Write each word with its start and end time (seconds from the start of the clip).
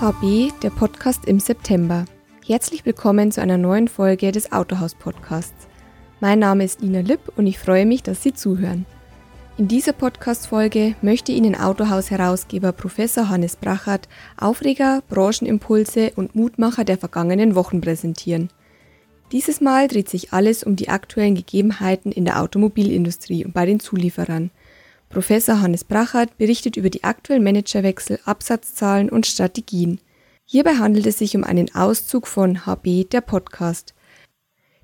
HB, 0.00 0.52
der 0.62 0.70
Podcast 0.70 1.26
im 1.26 1.40
September. 1.40 2.06
Herzlich 2.46 2.86
willkommen 2.86 3.32
zu 3.32 3.42
einer 3.42 3.58
neuen 3.58 3.86
Folge 3.86 4.32
des 4.32 4.50
Autohaus 4.50 4.94
Podcasts. 4.94 5.68
Mein 6.20 6.38
Name 6.38 6.64
ist 6.64 6.80
Nina 6.80 7.00
Lipp 7.00 7.20
und 7.36 7.46
ich 7.46 7.58
freue 7.58 7.84
mich, 7.84 8.02
dass 8.02 8.22
Sie 8.22 8.32
zuhören. 8.32 8.86
In 9.58 9.68
dieser 9.68 9.92
Podcast-Folge 9.92 10.94
möchte 11.02 11.32
Ihnen 11.32 11.54
Autohaus-Herausgeber 11.54 12.72
Professor 12.72 13.28
Hannes 13.28 13.56
Brachert 13.56 14.08
Aufreger, 14.38 15.02
Branchenimpulse 15.10 16.12
und 16.16 16.34
Mutmacher 16.34 16.84
der 16.84 16.96
vergangenen 16.96 17.54
Wochen 17.54 17.82
präsentieren. 17.82 18.48
Dieses 19.32 19.60
Mal 19.60 19.86
dreht 19.86 20.08
sich 20.08 20.32
alles 20.32 20.64
um 20.64 20.76
die 20.76 20.88
aktuellen 20.88 21.34
Gegebenheiten 21.34 22.10
in 22.10 22.24
der 22.24 22.40
Automobilindustrie 22.40 23.44
und 23.44 23.52
bei 23.52 23.66
den 23.66 23.80
Zulieferern. 23.80 24.50
Professor 25.10 25.60
Hannes 25.60 25.82
Brachert 25.82 26.38
berichtet 26.38 26.76
über 26.76 26.88
die 26.88 27.02
aktuellen 27.02 27.42
Managerwechsel, 27.42 28.20
Absatzzahlen 28.26 29.10
und 29.10 29.26
Strategien. 29.26 30.00
Hierbei 30.44 30.76
handelt 30.76 31.04
es 31.04 31.18
sich 31.18 31.36
um 31.36 31.42
einen 31.42 31.74
Auszug 31.74 32.28
von 32.28 32.64
HB, 32.64 33.10
der 33.10 33.20
Podcast. 33.20 33.92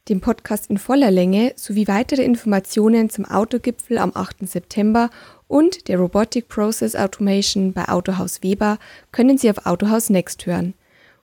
Dem 0.08 0.20
Podcast 0.20 0.68
in 0.68 0.78
voller 0.78 1.12
Länge 1.12 1.52
sowie 1.54 1.86
weitere 1.86 2.24
Informationen 2.24 3.08
zum 3.08 3.24
Autogipfel 3.24 3.98
am 3.98 4.10
8. 4.14 4.48
September 4.48 5.10
und 5.46 5.86
der 5.86 5.98
Robotic 5.98 6.48
Process 6.48 6.96
Automation 6.96 7.72
bei 7.72 7.88
Autohaus 7.88 8.42
Weber 8.42 8.78
können 9.12 9.38
Sie 9.38 9.48
auf 9.48 9.64
Autohaus 9.64 10.10
Next 10.10 10.44
hören. 10.44 10.74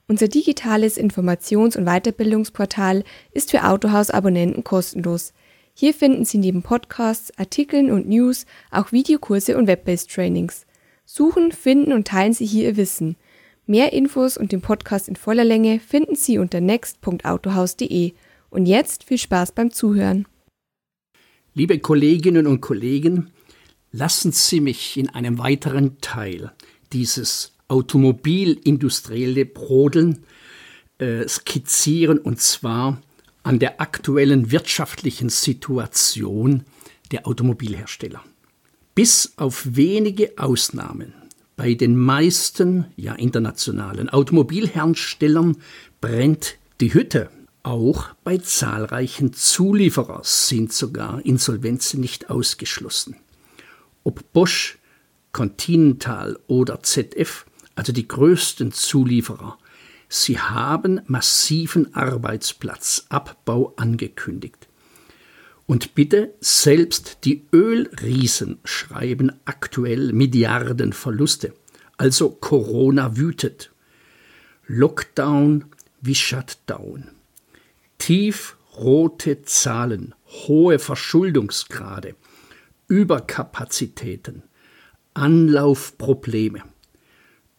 Unser 0.08 0.30
digitales 0.30 0.97
Informations- 0.97 1.77
und 1.77 1.85
Weiterbildungsportal 1.85 3.03
ist 3.33 3.52
für 3.52 3.66
Autohaus-Abonnenten 3.66 4.63
kostenlos. 4.63 5.33
Hier 5.76 5.95
finden 5.95 6.23
Sie 6.23 6.38
neben 6.38 6.62
Podcasts, 6.62 7.36
Artikeln 7.38 7.90
und 7.90 8.08
News 8.08 8.45
auch 8.70 8.91
Videokurse 8.91 9.58
und 9.58 9.66
Web-based 9.66 10.12
Trainings. 10.12 10.68
Suchen, 11.04 11.52
finden 11.52 11.94
und 11.94 12.08
teilen 12.08 12.34
Sie 12.34 12.45
hier 12.45 12.70
Ihr 12.70 12.77
Wissen. 12.77 13.16
Mehr 13.66 13.91
Infos 13.91 14.38
und 14.38 14.52
den 14.52 14.62
Podcast 14.62 15.08
in 15.08 15.16
voller 15.16 15.44
Länge 15.44 15.80
finden 15.80 16.16
Sie 16.16 16.38
unter 16.38 16.62
next.autohaus.de. 16.62 18.14
Und 18.52 18.67
jetzt 18.67 19.03
viel 19.06 19.17
Spaß 19.17 19.53
beim 19.53 19.72
Zuhören. 19.72 20.28
Liebe 21.56 21.80
Kolleginnen 21.80 22.45
und 22.45 22.62
Kollegen, 22.62 23.31
lassen 23.92 24.31
Sie 24.31 24.59
mich 24.59 24.97
in 24.97 25.09
einem 25.09 25.40
weiteren 25.40 26.00
Teil 26.02 26.52
dieses 26.94 27.53
automobilindustrielle 27.67 29.45
Brodeln 29.45 30.23
äh, 31.00 31.28
skizzieren 31.28 32.19
und 32.19 32.40
zwar 32.40 33.02
an 33.44 33.59
der 33.59 33.81
aktuellen 33.81 34.52
wirtschaftlichen 34.52 35.30
Situation 35.30 36.63
der 37.11 37.27
Automobilhersteller. 37.27 38.23
Bis 38.95 39.33
auf 39.38 39.75
wenige 39.75 40.33
Ausnahmen 40.38 41.13
bei 41.55 41.75
den 41.75 41.95
meisten 41.95 42.85
ja 42.95 43.13
internationalen 43.13 44.09
Automobilherstellern 44.09 45.58
brennt 46.02 46.58
die 46.81 46.94
Hütte. 46.94 47.30
Auch 47.61 48.09
bei 48.23 48.38
zahlreichen 48.39 49.33
Zulieferern 49.33 50.22
sind 50.23 50.73
sogar 50.73 51.23
Insolvenzen 51.25 52.02
nicht 52.02 52.30
ausgeschlossen. 52.30 53.16
Ob 54.03 54.33
Bosch, 54.33 54.80
Continental 55.31 56.38
oder 56.47 56.83
ZF, 56.83 57.45
also 57.75 57.94
die 57.94 58.07
größten 58.07 58.72
Zulieferer, 58.72 59.57
Sie 60.16 60.38
haben 60.38 61.02
massiven 61.08 61.95
Arbeitsplatzabbau 61.95 63.73
angekündigt. 63.78 64.67
Und 65.66 65.95
bitte, 65.95 66.36
selbst 66.39 67.17
die 67.23 67.47
Ölriesen 67.52 68.59
schreiben 68.64 69.31
aktuell 69.45 70.14
Milliardenverluste. 70.14 71.56
Also 71.97 72.30
Corona 72.30 73.17
wütet. 73.17 73.72
Lockdown 74.67 75.66
wie 76.02 76.14
Shutdown. 76.14 77.09
Tiefrote 77.97 79.41
Zahlen, 79.41 80.13
hohe 80.28 80.78
Verschuldungsgrade, 80.78 82.16
Überkapazitäten, 82.88 84.44
Anlaufprobleme. 85.16 86.62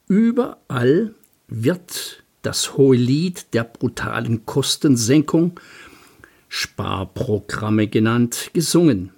Überall 0.07 1.17
wird 1.49 2.24
das 2.45 2.77
hohe 2.77 2.97
Lied 2.97 3.53
der 3.55 3.65
brutalen 3.65 4.47
Kostensenkung, 4.47 5.59
Sparprogramme 6.49 7.89
genannt, 7.89 8.51
gesungen. 8.53 9.11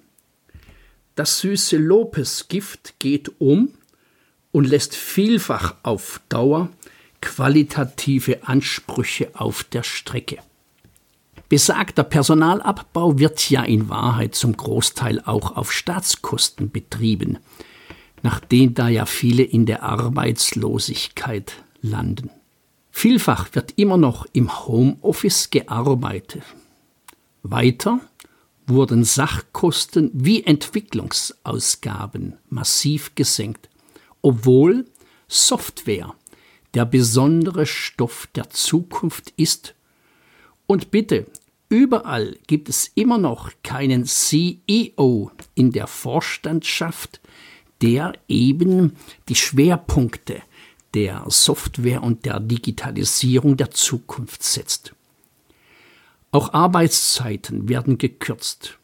Das 1.15 1.39
süße 1.39 1.77
Lopesgift 1.77 2.95
geht 2.99 3.39
um 3.39 3.73
und 4.51 4.67
lässt 4.67 4.95
vielfach 4.95 5.75
auf 5.83 6.21
Dauer 6.29 6.69
qualitative 7.21 8.47
Ansprüche 8.47 9.31
auf 9.33 9.63
der 9.63 9.83
Strecke. 9.83 10.37
Besagter 11.49 12.03
Personalabbau 12.03 13.19
wird 13.19 13.49
ja 13.49 13.63
in 13.63 13.89
Wahrheit 13.89 14.35
zum 14.35 14.55
Großteil 14.55 15.21
auch 15.25 15.55
auf 15.55 15.71
Staatskosten 15.71 16.71
betrieben, 16.71 17.37
nachdem 18.21 18.73
da 18.73 18.89
ja 18.89 19.05
viele 19.05 19.43
in 19.43 19.65
der 19.65 19.83
Arbeitslosigkeit 19.83 21.53
landen. 21.81 22.29
Vielfach 22.99 23.53
wird 23.53 23.73
immer 23.75 23.95
noch 23.95 24.25
im 24.33 24.65
Homeoffice 24.65 25.51
gearbeitet. 25.51 26.41
Weiter 27.43 27.99
wurden 28.65 29.03
Sachkosten 29.03 30.09
wie 30.15 30.43
Entwicklungsausgaben 30.43 32.37
massiv 32.49 33.13
gesenkt, 33.13 33.69
obwohl 34.23 34.85
Software 35.27 36.15
der 36.73 36.85
besondere 36.87 37.67
Stoff 37.67 38.29
der 38.33 38.49
Zukunft 38.49 39.31
ist. 39.37 39.75
Und 40.65 40.89
bitte, 40.89 41.27
überall 41.69 42.35
gibt 42.47 42.67
es 42.67 42.89
immer 42.95 43.19
noch 43.19 43.51
keinen 43.61 44.05
CEO 44.05 45.29
in 45.53 45.71
der 45.71 45.85
Vorstandschaft, 45.85 47.21
der 47.83 48.13
eben 48.27 48.95
die 49.29 49.35
Schwerpunkte 49.35 50.41
der 50.93 51.25
Software 51.27 52.03
und 52.03 52.25
der 52.25 52.39
Digitalisierung 52.39 53.57
der 53.57 53.71
Zukunft 53.71 54.43
setzt. 54.43 54.93
Auch 56.31 56.53
Arbeitszeiten 56.53 57.69
werden 57.69 57.97
gekürzt. 57.97 58.77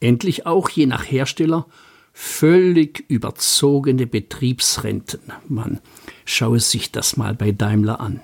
Endlich 0.00 0.46
auch 0.46 0.68
je 0.68 0.86
nach 0.86 1.04
Hersteller 1.04 1.66
völlig 2.12 3.04
überzogene 3.08 4.06
Betriebsrenten. 4.06 5.20
Man 5.48 5.80
schaue 6.24 6.60
sich 6.60 6.90
das 6.92 7.16
mal 7.16 7.34
bei 7.34 7.52
Daimler 7.52 8.00
an. 8.00 8.20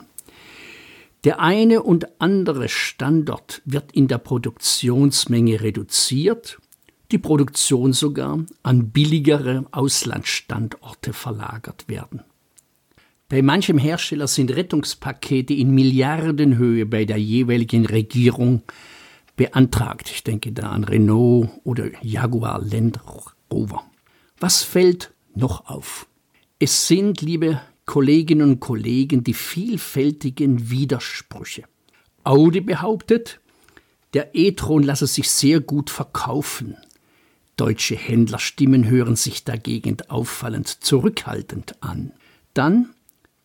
Der 1.25 1.41
eine 1.41 1.83
und 1.83 2.21
andere 2.21 2.69
Standort 2.69 3.63
wird 3.65 3.93
in 3.93 4.09
der 4.09 4.19
Produktionsmenge 4.19 5.61
reduziert, 5.61 6.59
die 7.13 7.19
Produktion 7.19 7.93
sogar 7.93 8.45
an 8.63 8.91
billigere 8.91 9.67
Auslandsstandorte 9.71 11.13
verlagert 11.13 11.89
werden. 11.89 12.23
Bei 13.33 13.41
manchem 13.41 13.79
Hersteller 13.79 14.27
sind 14.27 14.55
Rettungspakete 14.55 15.55
in 15.55 15.71
Milliardenhöhe 15.71 16.85
bei 16.85 17.07
der 17.07 17.17
jeweiligen 17.17 17.87
Regierung 17.87 18.61
beantragt. 19.37 20.11
Ich 20.11 20.23
denke 20.23 20.53
da 20.53 20.69
an 20.69 20.85
Renault 20.85 21.49
oder 21.65 21.87
Jaguar 22.03 22.61
Land 22.61 23.01
Rover. 23.51 23.85
Was 24.39 24.63
fällt 24.63 25.15
noch 25.35 25.67
auf? 25.71 26.07
Es 26.59 26.87
sind, 26.87 27.23
liebe 27.23 27.63
Kolleginnen 27.87 28.51
und 28.51 28.61
Kollegen, 28.61 29.25
die 29.25 29.33
vielfältigen 29.33 30.69
Widersprüche. 30.69 31.63
Audi 32.25 32.61
behauptet, 32.61 33.41
der 34.13 34.35
e-tron 34.35 34.83
lasse 34.83 35.07
sich 35.07 35.31
sehr 35.31 35.61
gut 35.61 35.89
verkaufen. 35.89 36.77
Deutsche 37.57 37.97
Händlerstimmen 37.97 38.91
hören 38.91 39.17
sich 39.17 39.43
dagegen 39.43 39.97
auffallend 40.09 40.69
zurückhaltend 40.69 41.83
an. 41.83 42.13
Dann 42.53 42.91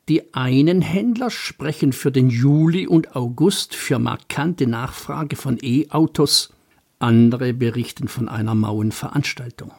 die 0.10 0.34
einen 0.34 0.82
Händler 0.82 1.30
sprechen 1.30 1.94
für 1.94 2.12
den 2.12 2.30
Juli 2.30 2.88
und 2.88 3.16
August 3.16 3.76
für 3.76 4.00
markante 4.00 4.66
Nachfrage 4.68 5.36
von 5.36 5.60
E-Autos, 5.62 6.54
andere 7.00 7.54
berichten 7.54 8.08
von 8.08 8.30
einer 8.30 8.56
mauen 8.56 8.92
Veranstaltung. 8.92 9.72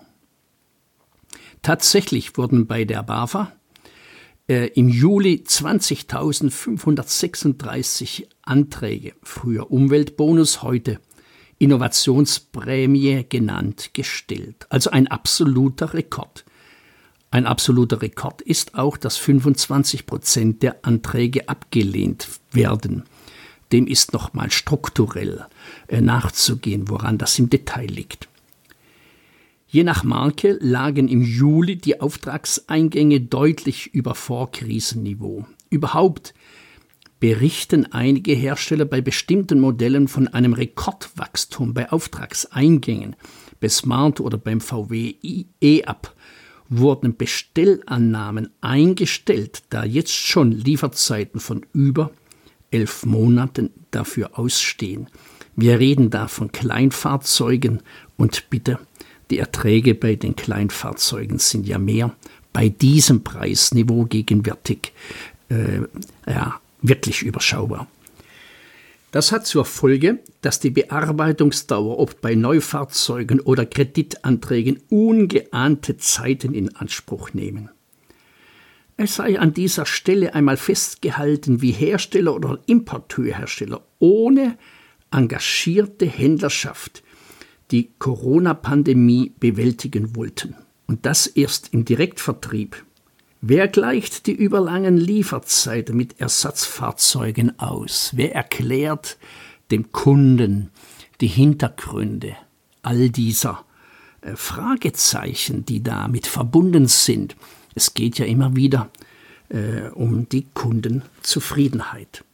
Tatsächlich 1.63 2.37
wurden 2.37 2.67
bei 2.67 2.85
der 2.85 3.03
BAFA 3.03 3.51
äh, 4.49 4.67
im 4.75 4.89
Juli 4.89 5.43
20.536 5.47 8.27
Anträge, 8.43 9.15
früher 9.23 9.71
Umweltbonus, 9.71 10.63
heute 10.63 11.01
Innovationsprämie 11.59 13.27
genannt, 13.29 13.91
gestellt. 13.93 14.67
Also 14.71 14.91
ein 14.91 15.07
absoluter 15.09 15.93
Rekord. 15.95 16.45
Ein 17.31 17.47
absoluter 17.47 18.01
Rekord 18.01 18.41
ist 18.41 18.75
auch, 18.75 18.97
dass 18.97 19.17
25 19.17 20.07
Prozent 20.07 20.63
der 20.63 20.85
Anträge 20.85 21.49
abgelehnt 21.49 22.29
werden. 22.53 23.05
Dem 23.71 23.87
ist 23.87 24.15
nochmal 24.15 24.51
strukturell 24.51 25.47
äh, 25.89 26.01
nachzugehen, 26.01 26.89
woran 26.89 27.19
das 27.19 27.39
im 27.39 27.51
Detail 27.51 27.87
liegt. 27.87 28.29
Je 29.67 29.85
nach 29.85 30.03
Marke 30.03 30.57
lagen 30.63 31.09
im 31.09 31.21
Juli 31.21 31.77
die 31.77 32.01
Auftragseingänge 32.01 33.21
deutlich 33.21 33.89
über 33.89 34.15
Vorkrisenniveau. 34.15 35.47
Überhaupt 35.69 36.33
berichten 37.21 37.93
einige 37.93 38.33
Hersteller 38.33 38.87
bei 38.87 39.03
bestimmten 39.03 39.61
Modellen 39.61 40.09
von 40.09 40.29
einem 40.29 40.55
Rekordwachstum 40.55 41.75
bei 41.75 41.93
Auftragseingängen. 41.93 43.17
Bei 43.61 43.69
Smart 43.69 44.21
oder 44.21 44.39
beim 44.39 44.63
VW 44.63 45.17
e-Up 45.61 46.15
wurden 46.69 47.17
Bestellannahmen 47.17 48.51
eingestellt, 48.61 49.63
da 49.71 49.85
jetzt 49.85 50.15
schon 50.15 50.53
Lieferzeiten 50.53 51.41
von 51.41 51.65
über 51.73 52.11
elf 52.71 53.07
Monaten 53.07 53.71
dafür 53.91 54.39
ausstehen. 54.39 55.09
Wir 55.57 55.79
reden 55.79 56.11
da 56.11 56.29
von 56.29 56.53
Kleinfahrzeugen 56.53 57.81
und 58.17 58.51
bitte, 58.51 58.79
die 59.31 59.39
Erträge 59.39 59.95
bei 59.95 60.15
den 60.15 60.37
Kleinfahrzeugen 60.37 61.39
sind 61.39 61.67
ja 61.67 61.79
mehr 61.79 62.15
bei 62.53 62.69
diesem 62.69 63.25
Preisniveau 63.25 64.05
gegenwärtig 64.05 64.93
äh, 65.49 65.81
ja, 66.27 66.61
wirklich 66.83 67.23
überschaubar. 67.23 67.89
Das 69.11 69.33
hat 69.33 69.47
zur 69.47 69.65
Folge, 69.65 70.19
dass 70.43 70.61
die 70.61 70.71
Bearbeitungsdauer 70.71 71.99
ob 71.99 72.21
bei 72.21 72.35
Neufahrzeugen 72.35 73.41
oder 73.41 73.65
Kreditanträgen 73.65 74.83
ungeahnte 74.91 75.97
Zeiten 75.97 76.53
in 76.53 76.77
Anspruch 76.77 77.33
nehmen. 77.33 77.71
Es 78.99 79.17
sei 79.17 79.39
an 79.39 79.55
dieser 79.55 79.87
Stelle 79.87 80.35
einmal 80.35 80.57
festgehalten, 80.57 81.63
wie 81.63 81.71
Hersteller 81.71 82.35
oder 82.35 82.59
Importeurhersteller 82.67 83.83
ohne 83.99 84.59
engagierte 85.11 86.05
Händlerschaft 86.05 87.03
die 87.71 87.93
Corona-Pandemie 87.99 89.33
bewältigen 89.39 90.17
wollten. 90.17 90.57
Und 90.87 91.07
das 91.07 91.27
erst 91.27 91.73
im 91.73 91.85
Direktvertrieb 91.85 92.85
Wer 93.41 93.69
gleicht 93.69 94.27
die 94.27 94.33
überlangen 94.33 94.97
Lieferzeiten 94.97 95.97
mit 95.97 96.21
Ersatzfahrzeugen 96.21 97.57
aus? 97.61 98.11
Wer 98.17 98.35
erklärt 98.35 99.17
dem 99.71 99.93
Kunden 99.93 100.71
die 101.21 101.29
Hintergründe 101.29 102.35
all 102.83 103.11
dieser 103.11 103.65
äh, 104.23 104.35
Fragezeichen, 104.35 105.65
die 105.65 105.85
damit 105.85 106.27
verbunden 106.27 106.89
sind? 106.89 107.37
Es 107.77 107.95
geht 107.95 108.19
ja 108.19 108.27
immer 108.27 108.57
wieder 108.57 108.91
äh, 109.51 109.89
um 109.95 110.29
die 110.29 110.47
Kundenzufriedenheit. 110.53 112.25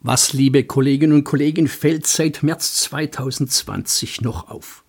Was, 0.00 0.34
liebe 0.34 0.64
Kolleginnen 0.64 1.14
und 1.14 1.24
Kollegen, 1.24 1.68
fällt 1.68 2.06
seit 2.06 2.42
März 2.42 2.82
2020 2.82 4.20
noch 4.20 4.50
auf? 4.50 4.84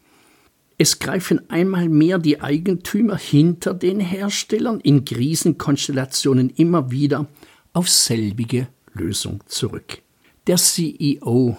Es 0.82 0.98
greifen 0.98 1.48
einmal 1.52 1.90
mehr 1.90 2.18
die 2.18 2.42
Eigentümer 2.42 3.16
hinter 3.16 3.76
den 3.76 4.00
Herstellern 4.00 4.80
in 4.80 5.06
Krisenkonstellationen 5.06 6.50
immer 6.50 6.90
wieder 6.90 7.28
auf 7.72 7.88
selbige 7.88 8.68
Lösung 8.96 9.44
zurück. 9.46 10.02
Der 10.48 10.58
CEO, 10.58 11.56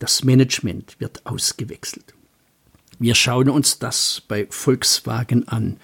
das 0.00 0.22
Management 0.22 0.96
wird 0.98 1.24
ausgewechselt. 1.24 2.12
Wir 2.98 3.14
schauen 3.14 3.48
uns 3.48 3.78
das 3.78 4.22
bei 4.28 4.46
Volkswagen 4.50 5.48
an. 5.48 5.78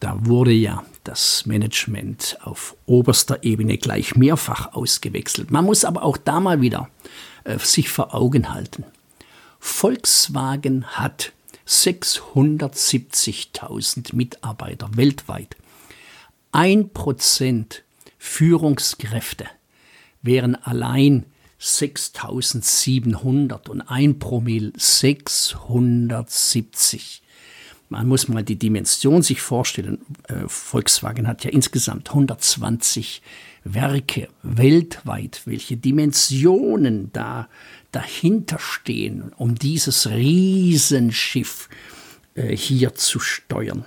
Da 0.00 0.18
wurde 0.26 0.50
ja 0.50 0.84
das 1.04 1.46
Management 1.46 2.36
auf 2.42 2.76
oberster 2.86 3.44
Ebene 3.44 3.78
gleich 3.78 4.16
mehrfach 4.16 4.72
ausgewechselt. 4.72 5.52
Man 5.52 5.64
muss 5.64 5.84
aber 5.84 6.02
auch 6.02 6.16
da 6.16 6.40
mal 6.40 6.60
wieder 6.60 6.90
äh, 7.44 7.60
sich 7.60 7.90
vor 7.90 8.12
Augen 8.12 8.52
halten. 8.52 8.82
Volkswagen 9.60 10.84
hat 10.84 11.32
670.000 11.66 14.14
Mitarbeiter 14.14 14.90
weltweit. 14.96 15.56
Ein 16.52 16.90
Prozent 16.90 17.82
Führungskräfte 18.18 19.46
wären 20.22 20.54
allein 20.54 21.26
6.700 21.60 23.68
und 23.68 23.82
ein 23.82 24.18
Promille 24.18 24.72
670. 24.76 27.22
Man 27.88 28.08
muss 28.08 28.26
mal 28.28 28.42
die 28.42 28.58
Dimension 28.58 29.22
sich 29.22 29.40
vorstellen. 29.40 30.00
Äh, 30.28 30.48
Volkswagen 30.48 31.28
hat 31.28 31.44
ja 31.44 31.50
insgesamt 31.50 32.08
120 32.08 33.22
Werke 33.62 34.28
weltweit. 34.42 35.42
Welche 35.44 35.76
Dimensionen 35.76 37.12
da 37.12 37.48
dahinter 37.96 38.58
stehen, 38.58 39.32
um 39.38 39.54
dieses 39.54 40.06
Riesenschiff 40.10 41.70
äh, 42.34 42.54
hier 42.54 42.94
zu 42.94 43.18
steuern. 43.18 43.86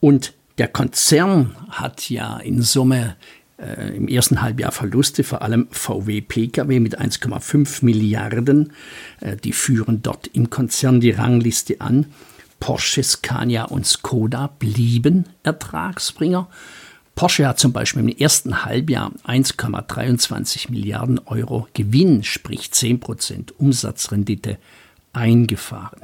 Und 0.00 0.34
der 0.58 0.66
Konzern 0.66 1.54
hat 1.70 2.10
ja 2.10 2.38
in 2.38 2.60
Summe 2.60 3.16
äh, 3.56 3.96
im 3.96 4.08
ersten 4.08 4.42
Halbjahr 4.42 4.72
Verluste, 4.72 5.22
vor 5.22 5.42
allem 5.42 5.68
VW 5.70 6.20
Pkw 6.22 6.80
mit 6.80 7.00
1,5 7.00 7.84
Milliarden. 7.84 8.72
Äh, 9.20 9.36
die 9.36 9.52
führen 9.52 10.02
dort 10.02 10.26
im 10.26 10.50
Konzern 10.50 11.00
die 11.00 11.12
Rangliste 11.12 11.80
an. 11.80 12.06
Porsche, 12.58 13.04
Scania 13.04 13.64
und 13.64 13.86
Skoda 13.86 14.48
blieben 14.58 15.26
Ertragsbringer. 15.44 16.48
Porsche 17.14 17.46
hat 17.46 17.60
zum 17.60 17.72
Beispiel 17.72 18.02
im 18.02 18.08
ersten 18.08 18.64
Halbjahr 18.64 19.12
1,23 19.24 20.70
Milliarden 20.70 21.20
Euro 21.26 21.68
Gewinn, 21.72 22.24
sprich 22.24 22.70
10% 22.72 23.52
Umsatzrendite, 23.56 24.58
eingefahren. 25.12 26.02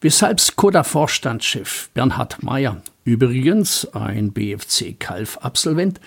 Weshalb 0.00 0.40
Skoda-Vorstandschef 0.40 1.88
Bernhard 1.94 2.42
Mayer, 2.42 2.82
übrigens 3.04 3.86
ein 3.94 4.32
BFC-Kalf-Absolvent, 4.32 6.00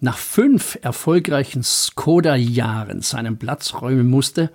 nach 0.00 0.18
fünf 0.18 0.78
erfolgreichen 0.82 1.62
Skoda-Jahren 1.62 3.02
seinen 3.02 3.38
Platz 3.38 3.74
räumen 3.74 4.08
musste, 4.08 4.50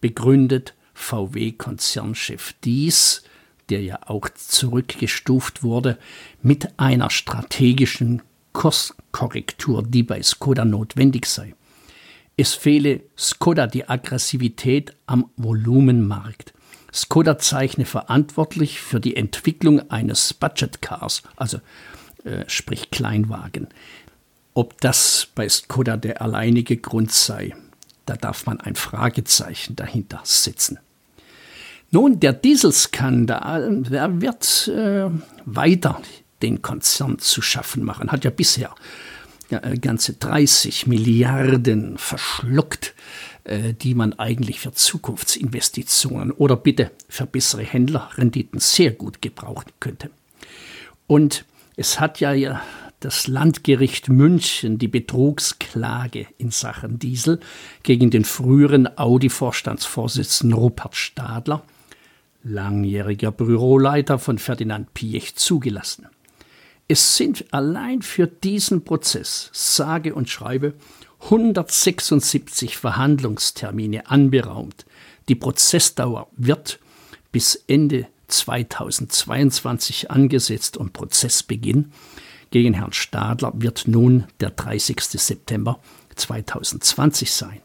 begründet 0.00 0.74
VW-Konzernchef 0.94 2.54
dies 2.64 3.22
der 3.70 3.82
ja 3.82 4.00
auch 4.06 4.28
zurückgestuft 4.28 5.62
wurde, 5.62 5.98
mit 6.42 6.78
einer 6.78 7.10
strategischen 7.10 8.22
Kurskorrektur, 8.52 9.82
die 9.82 10.02
bei 10.02 10.22
Skoda 10.22 10.64
notwendig 10.64 11.26
sei. 11.26 11.54
Es 12.36 12.54
fehle 12.54 13.00
Skoda 13.16 13.66
die 13.66 13.88
Aggressivität 13.88 14.94
am 15.06 15.30
Volumenmarkt. 15.36 16.54
Skoda 16.92 17.38
zeichne 17.38 17.84
verantwortlich 17.84 18.80
für 18.80 19.00
die 19.00 19.16
Entwicklung 19.16 19.90
eines 19.90 20.34
Budget 20.34 20.82
Cars, 20.82 21.22
also 21.36 21.58
äh, 22.24 22.44
sprich 22.46 22.90
Kleinwagen. 22.90 23.68
Ob 24.54 24.80
das 24.80 25.28
bei 25.34 25.48
Skoda 25.48 25.96
der 25.96 26.20
alleinige 26.20 26.76
Grund 26.76 27.10
sei, 27.12 27.54
da 28.04 28.16
darf 28.16 28.44
man 28.44 28.60
ein 28.60 28.74
Fragezeichen 28.74 29.76
dahinter 29.76 30.20
setzen. 30.24 30.78
Nun, 31.94 32.20
der 32.20 32.32
Dieselskandal, 32.32 33.82
der 33.82 34.22
wird 34.22 34.66
äh, 34.68 35.10
weiter 35.44 36.00
den 36.40 36.62
Konzern 36.62 37.18
zu 37.18 37.42
schaffen 37.42 37.84
machen. 37.84 38.10
Hat 38.10 38.24
ja 38.24 38.30
bisher 38.30 38.74
äh, 39.50 39.76
ganze 39.76 40.14
30 40.14 40.86
Milliarden 40.86 41.98
verschluckt, 41.98 42.94
äh, 43.44 43.74
die 43.74 43.94
man 43.94 44.14
eigentlich 44.18 44.58
für 44.58 44.72
Zukunftsinvestitionen 44.72 46.30
oder 46.30 46.56
bitte 46.56 46.92
für 47.10 47.26
bessere 47.26 47.62
Händlerrenditen 47.62 48.58
sehr 48.58 48.92
gut 48.92 49.20
gebrauchen 49.20 49.70
könnte. 49.78 50.08
Und 51.06 51.44
es 51.76 52.00
hat 52.00 52.20
ja, 52.20 52.32
ja 52.32 52.62
das 53.00 53.26
Landgericht 53.26 54.08
München 54.08 54.78
die 54.78 54.88
Betrugsklage 54.88 56.26
in 56.38 56.52
Sachen 56.52 56.98
Diesel 56.98 57.38
gegen 57.82 58.10
den 58.10 58.24
früheren 58.24 58.96
Audi-Vorstandsvorsitzenden 58.96 60.58
Rupert 60.58 60.96
Stadler 60.96 61.62
langjähriger 62.42 63.30
Büroleiter 63.30 64.18
von 64.18 64.38
Ferdinand 64.38 64.94
Piech, 64.94 65.36
zugelassen. 65.36 66.06
Es 66.88 67.16
sind 67.16 67.46
allein 67.52 68.02
für 68.02 68.26
diesen 68.26 68.84
Prozess, 68.84 69.50
sage 69.52 70.14
und 70.14 70.28
schreibe, 70.28 70.74
176 71.24 72.76
Verhandlungstermine 72.76 74.10
anberaumt. 74.10 74.84
Die 75.28 75.36
Prozessdauer 75.36 76.28
wird 76.36 76.80
bis 77.30 77.54
Ende 77.66 78.06
2022 78.26 80.10
angesetzt 80.10 80.76
und 80.76 80.92
Prozessbeginn 80.92 81.92
gegen 82.50 82.74
Herrn 82.74 82.92
Stadler 82.92 83.52
wird 83.54 83.88
nun 83.88 84.24
der 84.40 84.50
30. 84.50 85.00
September 85.00 85.78
2020 86.16 87.32
sein. 87.32 87.60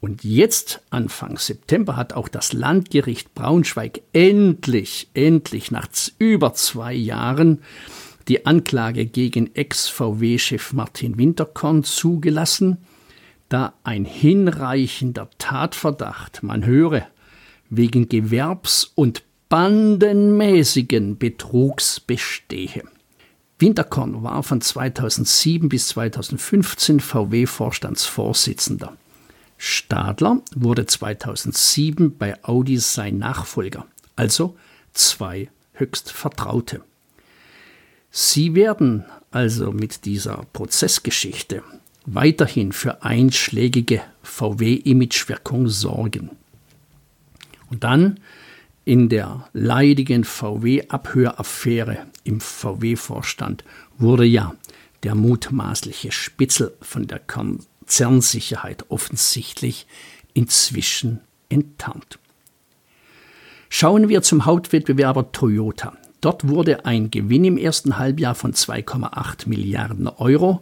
Und 0.00 0.22
jetzt, 0.22 0.80
Anfang 0.90 1.38
September, 1.38 1.96
hat 1.96 2.12
auch 2.12 2.28
das 2.28 2.52
Landgericht 2.52 3.34
Braunschweig 3.34 4.00
endlich, 4.12 5.08
endlich 5.14 5.72
nach 5.72 5.88
über 6.18 6.54
zwei 6.54 6.94
Jahren 6.94 7.62
die 8.28 8.46
Anklage 8.46 9.06
gegen 9.06 9.54
Ex-VW-Chef 9.56 10.72
Martin 10.72 11.18
Winterkorn 11.18 11.82
zugelassen, 11.82 12.78
da 13.48 13.72
ein 13.82 14.04
hinreichender 14.04 15.30
Tatverdacht, 15.38 16.42
man 16.42 16.64
höre, 16.64 17.06
wegen 17.70 18.08
Gewerbs- 18.08 18.92
und 18.94 19.24
bandenmäßigen 19.48 21.18
Betrugs 21.18 22.00
bestehe. 22.00 22.84
Winterkorn 23.58 24.22
war 24.22 24.42
von 24.42 24.60
2007 24.60 25.68
bis 25.68 25.88
2015 25.88 27.00
VW-Vorstandsvorsitzender. 27.00 28.96
Stadler 29.58 30.40
wurde 30.54 30.86
2007 30.86 32.16
bei 32.16 32.42
Audi 32.44 32.78
sein 32.78 33.18
Nachfolger, 33.18 33.86
also 34.16 34.56
zwei 34.92 35.50
höchst 35.72 36.10
Vertraute. 36.12 36.82
Sie 38.10 38.54
werden 38.54 39.04
also 39.30 39.72
mit 39.72 40.04
dieser 40.04 40.44
Prozessgeschichte 40.52 41.62
weiterhin 42.06 42.72
für 42.72 43.02
einschlägige 43.02 44.00
VW-Imagewirkung 44.22 45.68
sorgen. 45.68 46.30
Und 47.70 47.84
dann 47.84 48.20
in 48.84 49.10
der 49.10 49.48
leidigen 49.52 50.24
VW-Abhöraffäre 50.24 52.06
im 52.24 52.40
VW-Vorstand 52.40 53.64
wurde 53.98 54.24
ja 54.24 54.54
der 55.02 55.14
mutmaßliche 55.14 56.10
Spitzel 56.10 56.74
von 56.80 57.06
der 57.06 57.18
Konzernsicherheit 57.88 58.84
offensichtlich 58.90 59.86
inzwischen 60.34 61.20
enttarnt. 61.48 62.18
Schauen 63.70 64.10
wir 64.10 64.20
zum 64.20 64.44
Hauptwettbewerber 64.44 65.32
Toyota. 65.32 65.96
Dort 66.20 66.46
wurde 66.46 66.84
ein 66.84 67.10
Gewinn 67.10 67.44
im 67.44 67.56
ersten 67.56 67.96
Halbjahr 67.96 68.34
von 68.34 68.52
2,8 68.52 69.48
Milliarden 69.48 70.06
Euro 70.06 70.60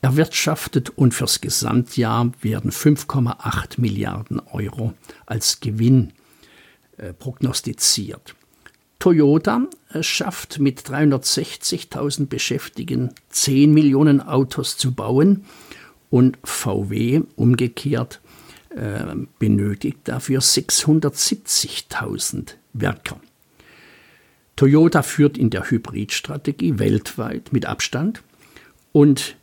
erwirtschaftet 0.00 0.88
und 0.88 1.12
fürs 1.12 1.42
Gesamtjahr 1.42 2.32
werden 2.40 2.70
5,8 2.70 3.78
Milliarden 3.78 4.40
Euro 4.40 4.94
als 5.26 5.60
Gewinn 5.60 6.14
äh, 6.96 7.12
prognostiziert. 7.12 8.34
Toyota 8.98 9.66
äh, 9.90 10.02
schafft 10.02 10.60
mit 10.60 10.80
360.000 10.80 12.26
Beschäftigten 12.26 13.10
10 13.28 13.74
Millionen 13.74 14.22
Autos 14.22 14.78
zu 14.78 14.94
bauen 14.94 15.44
und 16.14 16.38
VW 16.44 17.22
umgekehrt 17.34 18.20
äh, 18.68 19.16
benötigt 19.40 19.98
dafür 20.04 20.40
670.000 20.40 22.54
Werker. 22.72 23.18
Toyota 24.54 25.02
führt 25.02 25.36
in 25.36 25.50
der 25.50 25.68
Hybridstrategie 25.68 26.78
weltweit 26.78 27.52
mit 27.52 27.66
Abstand 27.66 28.22
und 28.92 29.34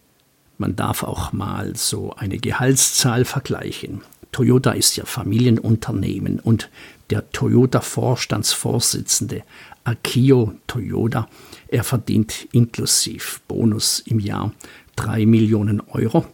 man 0.58 0.78
darf 0.78 1.04
auch 1.04 1.34
mal 1.34 1.76
so 1.76 2.14
eine 2.14 2.38
Gehaltszahl 2.38 3.26
vergleichen. 3.26 4.00
Toyota 4.32 4.72
ist 4.72 4.96
ja 4.96 5.04
Familienunternehmen 5.04 6.40
und 6.40 6.70
der 7.10 7.30
Toyota-Vorstandsvorsitzende 7.34 9.44
Akio 9.84 10.54
Toyota, 10.68 11.28
er 11.68 11.84
verdient 11.84 12.48
inklusiv 12.54 13.42
Bonus 13.50 14.00
im 14.06 14.22
Jahr 14.22 14.54
3 14.96 15.26
Millionen 15.26 15.82
Euro, 15.82 16.28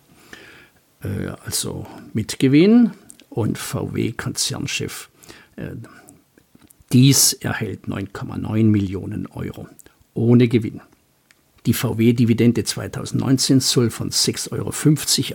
also 1.46 1.86
mit 2.14 2.40
Gewinn 2.40 2.92
und 3.30 3.58
VW-Konzernchef. 3.58 5.10
Äh, 5.56 5.76
dies 6.94 7.34
erhält 7.34 7.86
9,9 7.86 8.64
Millionen 8.64 9.28
Euro 9.28 9.68
ohne 10.14 10.48
Gewinn. 10.48 10.82
Die 11.66 11.74
VW-Dividende 11.74 12.64
2019 12.64 13.60
soll 13.60 13.90
von 13.90 14.10
6,50 14.10 14.52
Euro 14.54 14.70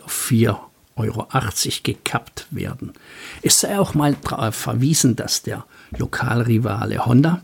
auf 0.04 0.12
4 0.12 0.58
Euro 0.96 1.26
80 1.30 1.82
gekappt 1.82 2.46
werden. 2.50 2.92
Es 3.42 3.60
sei 3.60 3.78
auch 3.78 3.94
mal 3.94 4.16
verwiesen, 4.50 5.14
dass 5.16 5.42
der 5.42 5.64
Lokalrivale 5.96 7.04
Honda 7.04 7.42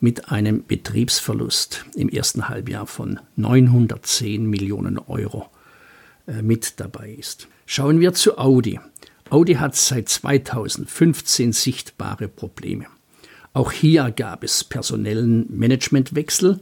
mit 0.00 0.30
einem 0.30 0.64
Betriebsverlust 0.64 1.84
im 1.94 2.08
ersten 2.08 2.48
Halbjahr 2.48 2.86
von 2.86 3.20
910 3.36 4.46
Millionen 4.48 4.98
Euro 4.98 5.50
äh, 5.52 5.57
mit 6.42 6.78
dabei 6.80 7.10
ist. 7.10 7.48
Schauen 7.66 8.00
wir 8.00 8.14
zu 8.14 8.38
Audi. 8.38 8.78
Audi 9.30 9.54
hat 9.54 9.76
seit 9.76 10.08
2015 10.08 11.52
sichtbare 11.52 12.28
Probleme. 12.28 12.86
Auch 13.52 13.72
hier 13.72 14.10
gab 14.10 14.44
es 14.44 14.64
personellen 14.64 15.46
Managementwechsel 15.50 16.60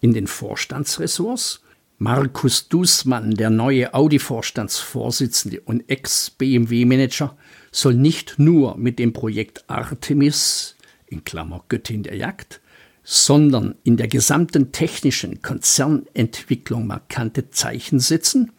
in 0.00 0.12
den 0.12 0.26
Vorstandsressorts 0.26 1.60
Markus 1.98 2.68
Dußmann, 2.68 3.30
der 3.36 3.48
neue 3.48 3.94
Audi-Vorstandsvorsitzende 3.94 5.60
und 5.62 5.88
Ex-BMW-Manager, 5.88 7.34
soll 7.72 7.94
nicht 7.94 8.38
nur 8.38 8.76
mit 8.76 8.98
dem 8.98 9.14
Projekt 9.14 9.64
Artemis, 9.66 10.76
in 11.06 11.24
Klammer 11.24 11.64
Göttin 11.68 12.02
der 12.02 12.16
Jagd, 12.16 12.60
sondern 13.02 13.76
in 13.82 13.96
der 13.96 14.08
gesamten 14.08 14.72
technischen 14.72 15.40
Konzernentwicklung 15.40 16.86
markante 16.86 17.48
Zeichen 17.50 17.98
setzen 17.98 18.52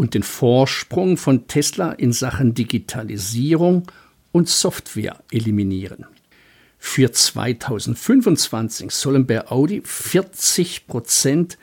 und 0.00 0.14
den 0.14 0.22
Vorsprung 0.22 1.18
von 1.18 1.46
Tesla 1.46 1.92
in 1.92 2.14
Sachen 2.14 2.54
Digitalisierung 2.54 3.82
und 4.32 4.48
Software 4.48 5.22
eliminieren. 5.30 6.06
Für 6.78 7.12
2025 7.12 8.92
sollen 8.92 9.26
bei 9.26 9.46
Audi 9.48 9.82
40 9.84 10.86
Prozent 10.86 11.58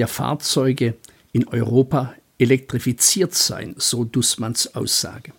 der 0.00 0.08
Fahrzeuge 0.08 0.94
in 1.30 1.46
Europa 1.46 2.14
elektrifiziert 2.38 3.36
sein, 3.36 3.76
so 3.78 4.02
Dussmanns 4.02 4.74
Aussage. 4.74 5.32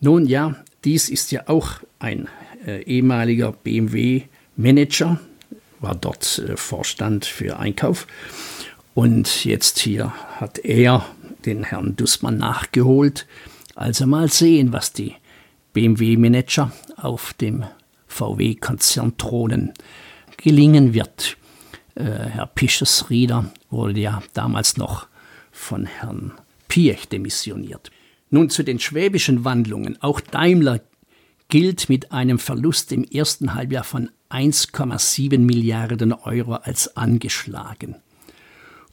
Nun 0.00 0.24
ja, 0.24 0.56
dies 0.84 1.10
ist 1.10 1.30
ja 1.30 1.46
auch 1.46 1.80
ein 1.98 2.28
äh, 2.66 2.82
ehemaliger 2.84 3.52
BMW-Manager, 3.52 5.20
war 5.80 5.94
dort 5.94 6.38
äh, 6.38 6.56
Vorstand 6.56 7.26
für 7.26 7.58
Einkauf. 7.58 8.06
Und 8.94 9.44
jetzt 9.44 9.78
hier 9.78 10.14
hat 10.40 10.58
er 10.58 11.04
den 11.46 11.64
Herrn 11.64 11.96
Dussmann 11.96 12.38
nachgeholt. 12.38 13.26
Also 13.74 14.06
mal 14.06 14.28
sehen, 14.28 14.72
was 14.72 14.92
die 14.92 15.14
BMW-Manager 15.72 16.72
auf 16.96 17.32
dem 17.34 17.64
VW-Konzernthronen 18.06 19.72
gelingen 20.36 20.94
wird. 20.94 21.36
Äh, 21.94 22.04
Herr 22.04 22.46
Pischesrieder 22.46 23.52
wurde 23.70 24.00
ja 24.00 24.22
damals 24.34 24.76
noch 24.76 25.06
von 25.50 25.86
Herrn 25.86 26.32
Piech 26.68 27.08
demissioniert. 27.08 27.90
Nun 28.30 28.50
zu 28.50 28.62
den 28.62 28.78
schwäbischen 28.78 29.44
Wandlungen. 29.44 30.00
Auch 30.02 30.20
Daimler 30.20 30.80
gilt 31.48 31.88
mit 31.88 32.12
einem 32.12 32.38
Verlust 32.38 32.92
im 32.92 33.04
ersten 33.04 33.54
Halbjahr 33.54 33.84
von 33.84 34.10
1,7 34.30 35.38
Milliarden 35.38 36.12
Euro 36.12 36.54
als 36.54 36.96
angeschlagen 36.96 37.96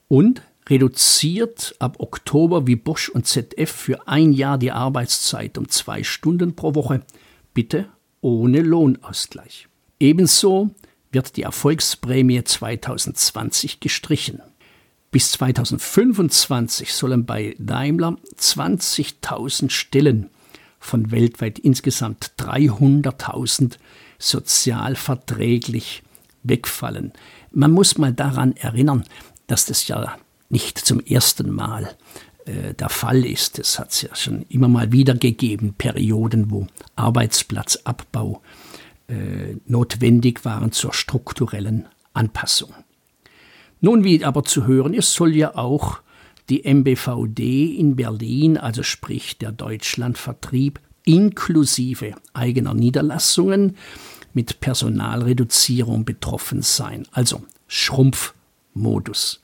und 0.07 0.41
reduziert 0.69 1.75
ab 1.79 1.97
Oktober 1.99 2.67
wie 2.67 2.75
Bosch 2.75 3.09
und 3.09 3.25
ZF 3.25 3.71
für 3.71 4.07
ein 4.07 4.33
Jahr 4.33 4.57
die 4.57 4.71
Arbeitszeit 4.71 5.57
um 5.57 5.69
zwei 5.69 6.03
Stunden 6.03 6.55
pro 6.55 6.75
Woche, 6.75 7.01
bitte 7.53 7.87
ohne 8.21 8.61
Lohnausgleich. 8.61 9.67
Ebenso 9.99 10.71
wird 11.11 11.37
die 11.37 11.43
Erfolgsprämie 11.43 12.43
2020 12.43 13.79
gestrichen. 13.79 14.41
Bis 15.09 15.31
2025 15.31 16.93
sollen 16.93 17.25
bei 17.25 17.55
Daimler 17.57 18.17
20.000 18.37 19.69
Stellen 19.69 20.29
von 20.79 21.11
weltweit 21.11 21.59
insgesamt 21.59 22.33
300.000 22.37 23.77
sozialverträglich 24.19 26.03
wegfallen. 26.43 27.13
Man 27.51 27.71
muss 27.71 27.97
mal 27.97 28.13
daran 28.13 28.55
erinnern, 28.57 29.05
dass 29.47 29.65
das 29.65 29.87
ja 29.87 30.17
nicht 30.49 30.77
zum 30.77 30.99
ersten 30.99 31.51
Mal 31.51 31.95
äh, 32.45 32.73
der 32.73 32.89
Fall 32.89 33.25
ist. 33.25 33.59
Es 33.59 33.79
hat 33.79 33.91
es 33.91 34.01
ja 34.01 34.15
schon 34.15 34.45
immer 34.49 34.67
mal 34.67 34.91
wieder 34.91 35.15
gegeben, 35.15 35.75
Perioden, 35.77 36.51
wo 36.51 36.67
Arbeitsplatzabbau 36.95 38.41
äh, 39.07 39.55
notwendig 39.65 40.45
waren 40.45 40.71
zur 40.71 40.93
strukturellen 40.93 41.87
Anpassung. 42.13 42.73
Nun, 43.79 44.03
wie 44.03 44.23
aber 44.23 44.43
zu 44.43 44.65
hören 44.65 44.93
ist, 44.93 45.13
soll 45.13 45.35
ja 45.35 45.55
auch 45.55 45.99
die 46.49 46.63
MBVD 46.63 47.75
in 47.75 47.95
Berlin, 47.95 48.57
also 48.57 48.81
sprich 48.81 49.37
der 49.37 49.51
Deutschlandvertrieb, 49.51 50.79
inklusive 51.05 52.15
eigener 52.33 52.73
Niederlassungen 52.73 53.77
mit 54.33 54.59
Personalreduzierung 54.59 56.05
betroffen 56.05 56.61
sein, 56.61 57.07
also 57.11 57.43
Schrumpfmodus. 57.67 59.41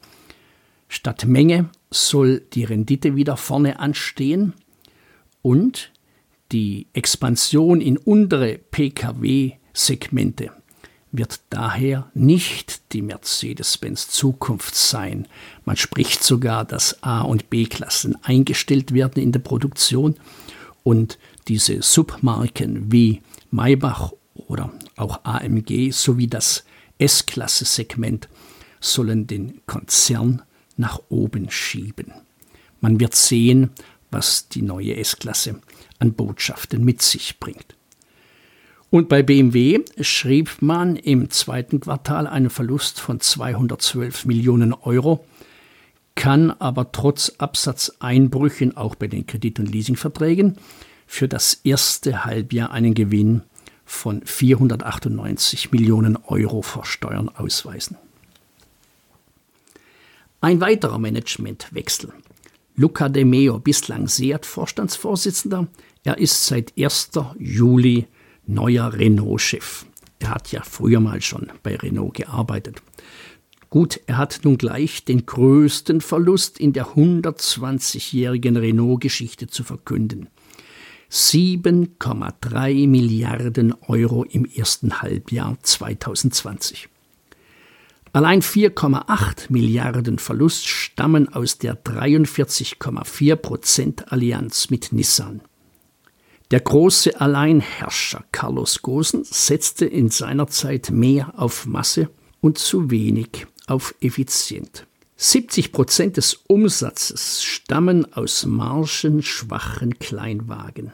Statt 0.93 1.25
Menge 1.25 1.71
soll 1.89 2.41
die 2.53 2.65
Rendite 2.65 3.15
wieder 3.15 3.35
vorne 3.35 3.79
anstehen 3.79 4.53
und 5.41 5.91
die 6.51 6.85
Expansion 6.93 7.81
in 7.81 7.97
untere 7.97 8.59
Pkw-Segmente 8.59 10.51
wird 11.11 11.39
daher 11.49 12.11
nicht 12.13 12.93
die 12.93 13.01
Mercedes-Benz 13.01 14.09
Zukunft 14.09 14.75
sein. 14.75 15.27
Man 15.65 15.77
spricht 15.77 16.23
sogar, 16.23 16.63
dass 16.63 17.01
A- 17.01 17.21
und 17.21 17.49
B-Klassen 17.49 18.15
eingestellt 18.21 18.93
werden 18.93 19.23
in 19.23 19.31
der 19.31 19.39
Produktion 19.39 20.15
und 20.83 21.17
diese 21.47 21.81
Submarken 21.81 22.91
wie 22.91 23.23
Maybach 23.49 24.13
oder 24.35 24.71
auch 24.95 25.21
AMG 25.23 25.89
sowie 25.91 26.27
das 26.27 26.65
S-Klasse-Segment 26.99 28.29
sollen 28.79 29.25
den 29.25 29.59
Konzern 29.65 30.43
nach 30.77 30.99
oben 31.09 31.49
schieben. 31.49 32.13
Man 32.81 32.99
wird 32.99 33.15
sehen, 33.15 33.71
was 34.11 34.49
die 34.49 34.61
neue 34.61 34.97
S-Klasse 34.97 35.59
an 35.99 36.13
Botschaften 36.13 36.83
mit 36.83 37.01
sich 37.01 37.39
bringt. 37.39 37.75
Und 38.89 39.09
bei 39.09 39.23
BMW 39.23 39.79
schrieb 40.01 40.61
man 40.61 40.95
im 40.95 41.31
zweiten 41.31 41.79
Quartal 41.79 42.27
einen 42.27 42.51
Verlust 42.51 42.99
von 42.99 43.19
212 43.19 44.25
Millionen 44.25 44.71
Euro, 44.71 45.25
kann 46.13 46.51
aber 46.51 46.91
trotz 46.91 47.33
Absatzeinbrüchen 47.39 48.77
auch 48.77 48.93
bei 48.93 49.07
den 49.07 49.25
Kredit- 49.25 49.59
und 49.59 49.71
Leasingverträgen 49.71 50.57
für 51.07 51.27
das 51.27 51.55
erste 51.63 52.25
Halbjahr 52.25 52.71
einen 52.71 52.93
Gewinn 52.93 53.41
von 53.83 54.21
498 54.25 55.71
Millionen 55.71 56.15
Euro 56.15 56.61
vor 56.61 56.85
Steuern 56.85 57.29
ausweisen. 57.29 57.97
Ein 60.43 60.59
weiterer 60.59 60.99
Managementwechsel. 60.99 62.11
Luca 62.75 63.07
De 63.07 63.23
Meo, 63.23 63.59
bislang 63.59 64.09
Seat-Vorstandsvorsitzender, 64.09 65.69
er 66.03 66.17
ist 66.17 66.45
seit 66.45 66.73
1. 66.77 67.11
Juli 67.39 68.07
neuer 68.45 68.91
Renault-Chef. 68.91 69.85
Er 70.19 70.31
hat 70.31 70.51
ja 70.51 70.61
früher 70.63 70.99
mal 70.99 71.21
schon 71.21 71.49
bei 71.63 71.77
Renault 71.77 72.15
gearbeitet. 72.15 72.81
Gut, 73.69 74.01
er 74.05 74.17
hat 74.17 74.41
nun 74.43 74.57
gleich 74.57 75.05
den 75.05 75.25
größten 75.25 76.01
Verlust 76.01 76.59
in 76.59 76.73
der 76.73 76.87
120-jährigen 76.87 78.57
Renault-Geschichte 78.57 79.47
zu 79.47 79.63
verkünden. 79.63 80.27
7,3 81.09 82.89
Milliarden 82.89 83.73
Euro 83.87 84.25
im 84.25 84.43
ersten 84.43 85.01
Halbjahr 85.01 85.57
2020. 85.61 86.89
Allein 88.15 88.43
4,8 88.43 89.45
Milliarden 89.49 90.19
Verlust 90.19 90.67
stammen 90.67 91.33
aus 91.33 91.57
der 91.57 91.83
43,4 91.83 93.35
Prozent 93.35 94.11
Allianz 94.11 94.69
mit 94.69 94.93
Nissan. 94.93 95.41
Der 96.51 96.59
große 96.59 97.19
Alleinherrscher 97.19 98.23
Carlos 98.31 98.83
Gosen 98.83 99.23
setzte 99.23 99.85
in 99.87 100.09
seiner 100.09 100.45
Zeit 100.45 100.91
mehr 100.91 101.33
auf 101.37 101.65
Masse 101.65 102.11
und 102.39 102.59
zu 102.59 102.91
wenig 102.91 103.47
auf 103.65 103.95
effizient. 103.99 104.85
70 105.15 105.71
Prozent 105.71 106.17
des 106.17 106.35
Umsatzes 106.45 107.41
stammen 107.41 108.13
aus 108.13 108.45
margenschwachen 108.45 109.97
Kleinwagen. 109.97 110.91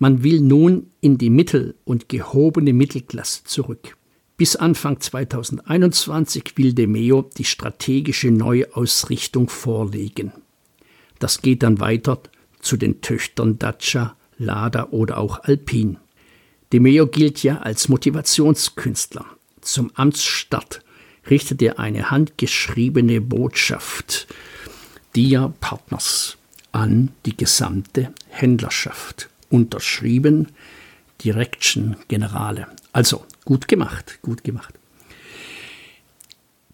Man 0.00 0.24
will 0.24 0.40
nun 0.40 0.90
in 1.00 1.18
die 1.18 1.30
Mittel- 1.30 1.76
und 1.84 2.08
gehobene 2.08 2.72
Mittelklasse 2.72 3.44
zurück. 3.44 3.97
Bis 4.38 4.54
Anfang 4.54 5.00
2021 5.00 6.56
will 6.56 6.72
Demeo 6.72 7.28
die 7.36 7.44
strategische 7.44 8.30
Neuausrichtung 8.30 9.48
vorlegen. 9.48 10.32
Das 11.18 11.42
geht 11.42 11.64
dann 11.64 11.80
weiter 11.80 12.20
zu 12.60 12.76
den 12.76 13.00
Töchtern 13.00 13.58
Dacia, 13.58 14.16
Lada 14.38 14.90
oder 14.92 15.18
auch 15.18 15.42
Alpin. 15.42 15.96
Demeo 16.72 17.08
gilt 17.08 17.42
ja 17.42 17.58
als 17.58 17.88
Motivationskünstler. 17.88 19.26
Zum 19.60 19.90
Amtsstart 19.94 20.82
richtet 21.28 21.60
er 21.60 21.80
eine 21.80 22.12
handgeschriebene 22.12 23.20
Botschaft 23.20 24.28
Dia 25.16 25.52
Partners 25.60 26.36
an 26.70 27.10
die 27.26 27.36
gesamte 27.36 28.14
Händlerschaft 28.28 29.30
unterschrieben 29.50 30.52
Direction 31.24 31.96
Generale. 32.08 32.66
Also 32.92 33.24
gut 33.44 33.68
gemacht, 33.68 34.18
gut 34.22 34.44
gemacht. 34.44 34.74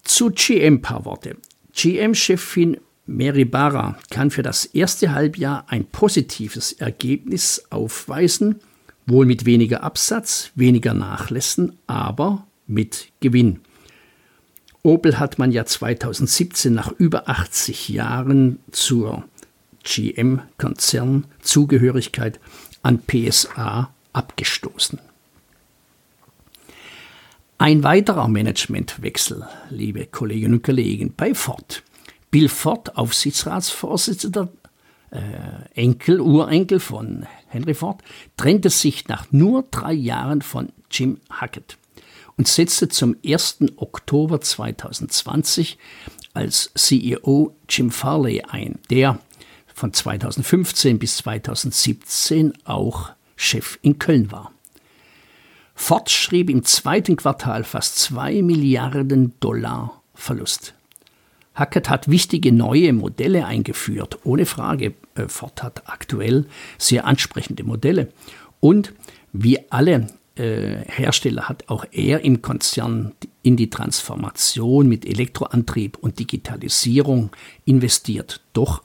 Zu 0.02 0.30
GM 0.30 0.82
paar 0.82 1.04
Worte. 1.04 1.36
GM-Chefin 1.74 2.78
Mary 3.06 3.44
Barra 3.44 3.98
kann 4.10 4.30
für 4.30 4.42
das 4.42 4.64
erste 4.64 5.12
Halbjahr 5.12 5.66
ein 5.68 5.84
positives 5.84 6.72
Ergebnis 6.72 7.62
aufweisen, 7.70 8.60
wohl 9.06 9.26
mit 9.26 9.44
weniger 9.44 9.82
Absatz, 9.82 10.50
weniger 10.54 10.94
Nachlässen, 10.94 11.76
aber 11.86 12.46
mit 12.66 13.08
Gewinn. 13.20 13.60
Opel 14.82 15.18
hat 15.18 15.38
man 15.38 15.52
ja 15.52 15.66
2017 15.66 16.72
nach 16.72 16.92
über 16.92 17.28
80 17.28 17.88
Jahren 17.88 18.60
zur 18.70 19.24
GM-Konzernzugehörigkeit 19.82 22.40
an 22.82 23.00
PSA 23.00 23.92
abgestoßen. 24.14 24.98
Ein 27.58 27.82
weiterer 27.82 28.28
Managementwechsel, 28.28 29.46
liebe 29.70 30.06
Kolleginnen 30.06 30.54
und 30.54 30.64
Kollegen, 30.64 31.14
bei 31.16 31.34
Ford. 31.34 31.82
Bill 32.30 32.48
Ford, 32.48 32.96
Aufsichtsratsvorsitzender, 32.96 34.48
äh, 35.10 35.20
Enkel, 35.74 36.20
Urenkel 36.20 36.80
von 36.80 37.26
Henry 37.46 37.74
Ford, 37.74 38.02
trennte 38.36 38.70
sich 38.70 39.06
nach 39.06 39.30
nur 39.30 39.64
drei 39.70 39.92
Jahren 39.92 40.42
von 40.42 40.70
Jim 40.90 41.20
Hackett 41.30 41.78
und 42.36 42.48
setzte 42.48 42.88
zum 42.88 43.16
1. 43.24 43.58
Oktober 43.76 44.40
2020 44.40 45.78
als 46.32 46.72
CEO 46.74 47.54
Jim 47.68 47.92
Farley 47.92 48.42
ein, 48.42 48.80
der 48.90 49.20
von 49.72 49.92
2015 49.92 50.98
bis 50.98 51.18
2017 51.18 52.52
auch 52.64 53.12
Chef 53.36 53.78
in 53.82 53.98
Köln 53.98 54.30
war. 54.32 54.52
Ford 55.74 56.10
schrieb 56.10 56.50
im 56.50 56.64
zweiten 56.64 57.16
Quartal 57.16 57.64
fast 57.64 57.98
2 57.98 58.42
Milliarden 58.42 59.34
Dollar 59.40 60.02
Verlust. 60.14 60.74
Hackett 61.54 61.88
hat 61.88 62.08
wichtige 62.08 62.52
neue 62.52 62.92
Modelle 62.92 63.46
eingeführt, 63.46 64.18
ohne 64.24 64.46
Frage. 64.46 64.94
Äh, 65.14 65.28
Ford 65.28 65.62
hat 65.62 65.88
aktuell 65.88 66.46
sehr 66.78 67.04
ansprechende 67.06 67.64
Modelle. 67.64 68.12
Und 68.60 68.92
wie 69.32 69.70
alle 69.70 70.08
äh, 70.36 70.84
Hersteller 70.86 71.48
hat 71.48 71.68
auch 71.68 71.84
er 71.92 72.24
im 72.24 72.42
Konzern 72.42 73.12
in 73.42 73.56
die 73.56 73.70
Transformation 73.70 74.88
mit 74.88 75.06
Elektroantrieb 75.06 75.96
und 75.98 76.18
Digitalisierung 76.18 77.30
investiert. 77.64 78.40
Doch 78.52 78.82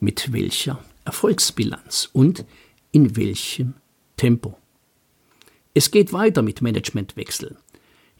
mit 0.00 0.32
welcher 0.32 0.80
Erfolgsbilanz 1.04 2.10
und 2.12 2.44
in 2.90 3.16
welchem 3.16 3.74
Tempo. 4.22 4.56
Es 5.74 5.90
geht 5.90 6.12
weiter 6.12 6.42
mit 6.42 6.62
Managementwechsel. 6.62 7.56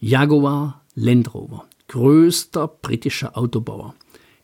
Jaguar 0.01 0.83
Land 0.95 1.33
Rover, 1.33 1.63
größter 1.87 2.67
britischer 2.67 3.37
Autobauer. 3.37 3.95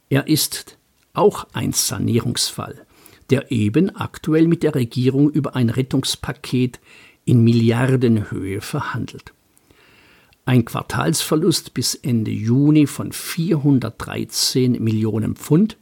Er 0.09 0.29
ist 0.29 0.77
auch 1.11 1.47
ein 1.51 1.73
Sanierungsfall, 1.73 2.85
der 3.29 3.51
eben 3.51 3.93
aktuell 3.93 4.47
mit 4.47 4.63
der 4.63 4.73
Regierung 4.73 5.29
über 5.29 5.57
ein 5.57 5.69
Rettungspaket 5.69 6.79
in 7.25 7.43
Milliardenhöhe 7.43 8.61
verhandelt. 8.61 9.33
Ein 10.45 10.63
Quartalsverlust 10.63 11.73
bis 11.73 11.93
Ende 11.93 12.31
Juni 12.31 12.87
von 12.87 13.11
413 13.11 14.81
Millionen 14.81 15.35
Pfund 15.35 15.75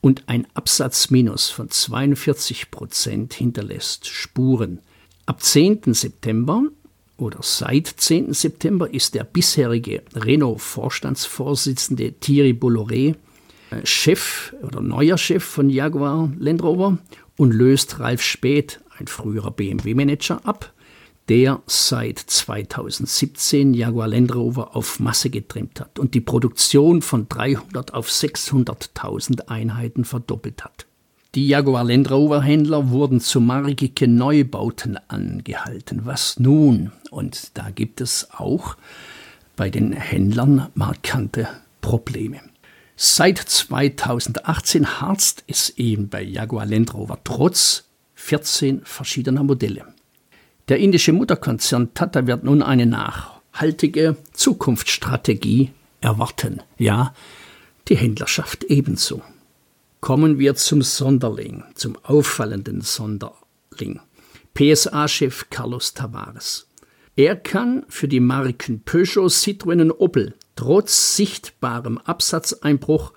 und 0.00 0.28
ein 0.28 0.46
Absatzminus 0.54 1.50
von 1.50 1.70
42 1.70 2.70
Prozent 2.70 3.34
hinterlässt 3.34 4.06
Spuren. 4.06 4.78
Ab 5.24 5.40
10. 5.40 5.94
September 5.94 6.64
oder 7.16 7.38
seit 7.42 7.86
10. 7.86 8.34
September 8.34 8.92
ist 8.92 9.14
der 9.14 9.22
bisherige 9.22 10.02
Renault-Vorstandsvorsitzende 10.16 12.14
Thierry 12.14 12.50
Bolloré 12.50 13.14
äh, 13.70 13.86
Chef 13.86 14.52
oder 14.62 14.80
neuer 14.80 15.16
Chef 15.16 15.44
von 15.44 15.70
Jaguar 15.70 16.32
Land 16.38 16.64
Rover 16.64 16.98
und 17.36 17.52
löst 17.52 18.00
Ralf 18.00 18.20
Späth, 18.20 18.80
ein 18.98 19.06
früherer 19.06 19.52
BMW-Manager, 19.52 20.40
ab, 20.44 20.72
der 21.28 21.62
seit 21.66 22.18
2017 22.18 23.74
Jaguar 23.74 24.08
Land 24.08 24.34
Rover 24.34 24.74
auf 24.74 24.98
Masse 24.98 25.30
getrimmt 25.30 25.80
hat 25.80 26.00
und 26.00 26.14
die 26.14 26.20
Produktion 26.20 27.00
von 27.00 27.28
300 27.28 27.94
auf 27.94 28.08
600.000 28.08 29.46
Einheiten 29.46 30.04
verdoppelt 30.04 30.64
hat. 30.64 30.86
Die 31.34 31.48
Jaguar 31.48 31.84
Land 31.84 32.10
Rover 32.10 32.42
Händler 32.42 32.90
wurden 32.90 33.18
zu 33.18 33.40
markige 33.40 34.06
Neubauten 34.06 34.98
angehalten. 35.08 36.02
Was 36.04 36.38
nun? 36.38 36.92
Und 37.10 37.52
da 37.54 37.70
gibt 37.70 38.02
es 38.02 38.28
auch 38.32 38.76
bei 39.56 39.70
den 39.70 39.94
Händlern 39.94 40.68
markante 40.74 41.48
Probleme. 41.80 42.38
Seit 42.96 43.38
2018 43.38 45.00
harzt 45.00 45.44
es 45.46 45.70
eben 45.78 46.10
bei 46.10 46.22
Jaguar 46.22 46.66
Land 46.66 46.92
Rover 46.92 47.18
trotz 47.24 47.84
14 48.16 48.82
verschiedener 48.84 49.42
Modelle. 49.42 49.86
Der 50.68 50.80
indische 50.80 51.14
Mutterkonzern 51.14 51.94
Tata 51.94 52.26
wird 52.26 52.44
nun 52.44 52.62
eine 52.62 52.84
nachhaltige 52.84 54.18
Zukunftsstrategie 54.34 55.70
erwarten. 56.02 56.60
Ja, 56.76 57.14
die 57.88 57.96
Händlerschaft 57.96 58.64
ebenso. 58.64 59.22
Kommen 60.02 60.40
wir 60.40 60.56
zum 60.56 60.82
Sonderling, 60.82 61.62
zum 61.76 61.96
auffallenden 62.02 62.80
Sonderling. 62.80 64.00
PSA-Chef 64.52 65.48
Carlos 65.48 65.94
Tavares. 65.94 66.66
Er 67.14 67.36
kann 67.36 67.84
für 67.88 68.08
die 68.08 68.18
Marken 68.18 68.82
Peugeot, 68.82 69.28
Citroën 69.28 69.80
und 69.80 69.92
Opel 69.92 70.34
trotz 70.56 71.14
sichtbarem 71.14 71.98
Absatzeinbruch 71.98 73.12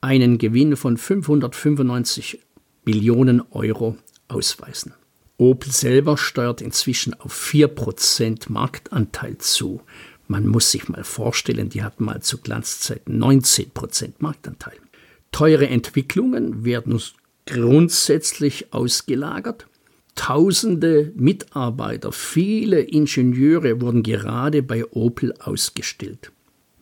einen 0.00 0.38
Gewinn 0.38 0.76
von 0.76 0.96
595 0.96 2.40
Millionen 2.86 3.42
Euro 3.50 3.98
ausweisen. 4.28 4.94
Opel 5.36 5.70
selber 5.70 6.16
steuert 6.16 6.62
inzwischen 6.62 7.12
auf 7.12 7.38
4% 7.38 8.50
Marktanteil 8.50 9.36
zu. 9.36 9.82
Man 10.28 10.46
muss 10.46 10.70
sich 10.70 10.88
mal 10.88 11.04
vorstellen, 11.04 11.68
die 11.68 11.82
hatten 11.82 12.04
mal 12.04 12.22
zu 12.22 12.38
Glanzzeiten 12.38 13.22
19% 13.22 14.14
Marktanteil. 14.20 14.78
Teure 15.32 15.66
Entwicklungen 15.66 16.64
werden 16.64 17.00
grundsätzlich 17.46 18.72
ausgelagert. 18.72 19.66
Tausende 20.14 21.10
Mitarbeiter, 21.16 22.12
viele 22.12 22.80
Ingenieure 22.80 23.80
wurden 23.80 24.02
gerade 24.02 24.62
bei 24.62 24.84
Opel 24.92 25.34
ausgestellt. 25.40 26.30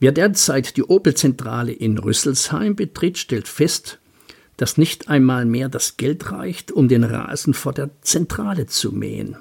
Wer 0.01 0.13
derzeit 0.13 0.77
die 0.77 0.83
Opel-Zentrale 0.83 1.73
in 1.73 1.99
Rüsselsheim 1.99 2.75
betritt, 2.75 3.19
stellt 3.19 3.47
fest, 3.47 3.99
dass 4.57 4.79
nicht 4.79 5.09
einmal 5.09 5.45
mehr 5.47 5.69
das 5.69 5.97
Geld 5.97 6.33
reicht, 6.33 6.73
um 6.73 6.89
den 6.89 7.05
Rasen 7.05 7.55
vor 7.55 7.73
der 7.73 7.91
Zentrale 8.03 8.67
zu 8.67 8.93
mähen, 8.93 9.37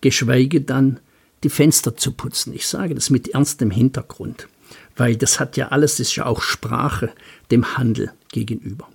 geschweige 0.00 0.60
dann 0.60 1.00
die 1.42 1.50
Fenster 1.50 1.96
zu 1.96 2.12
putzen. 2.12 2.52
Ich 2.52 2.66
sage 2.66 2.94
das 2.94 3.10
mit 3.10 3.28
ernstem 3.28 3.70
Hintergrund, 3.70 4.46
weil 4.96 5.16
das 5.16 5.40
hat 5.40 5.56
ja 5.56 5.68
alles, 5.68 5.92
das 5.92 6.08
ist 6.08 6.16
ja 6.16 6.26
auch 6.26 6.42
Sprache 6.42 7.10
dem 7.50 7.76
Handel 7.76 8.12
gegenüber. 8.30 8.88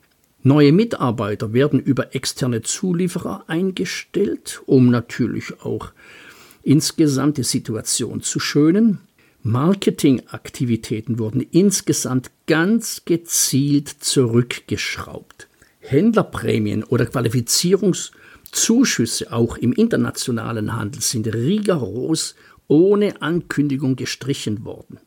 Neue 0.44 0.72
Mitarbeiter 0.72 1.54
werden 1.54 1.80
über 1.80 2.14
externe 2.16 2.62
Zulieferer 2.62 3.46
eingestellt, 3.48 4.62
um 4.66 4.90
natürlich 4.90 5.62
auch 5.62 5.92
insgesamt 6.64 7.38
die 7.38 7.44
Situation 7.44 8.22
zu 8.22 8.40
schönen. 8.40 9.00
Marketingaktivitäten 9.44 11.20
wurden 11.20 11.42
insgesamt 11.42 12.32
ganz 12.48 13.04
gezielt 13.06 13.90
zurückgeschraubt. 13.90 15.48
Händlerprämien 15.80 16.84
oder 16.84 17.06
Qualifizierungszuschüsse 17.06 19.32
auch 19.32 19.58
im 19.58 19.74
internationalen 19.74 20.76
Handel 20.76 21.02
sind 21.02 21.34
rigoros 21.34 22.36
ohne 22.68 23.22
Ankündigung 23.22 23.96
gestrichen 23.96 24.66
worden. 24.66 25.00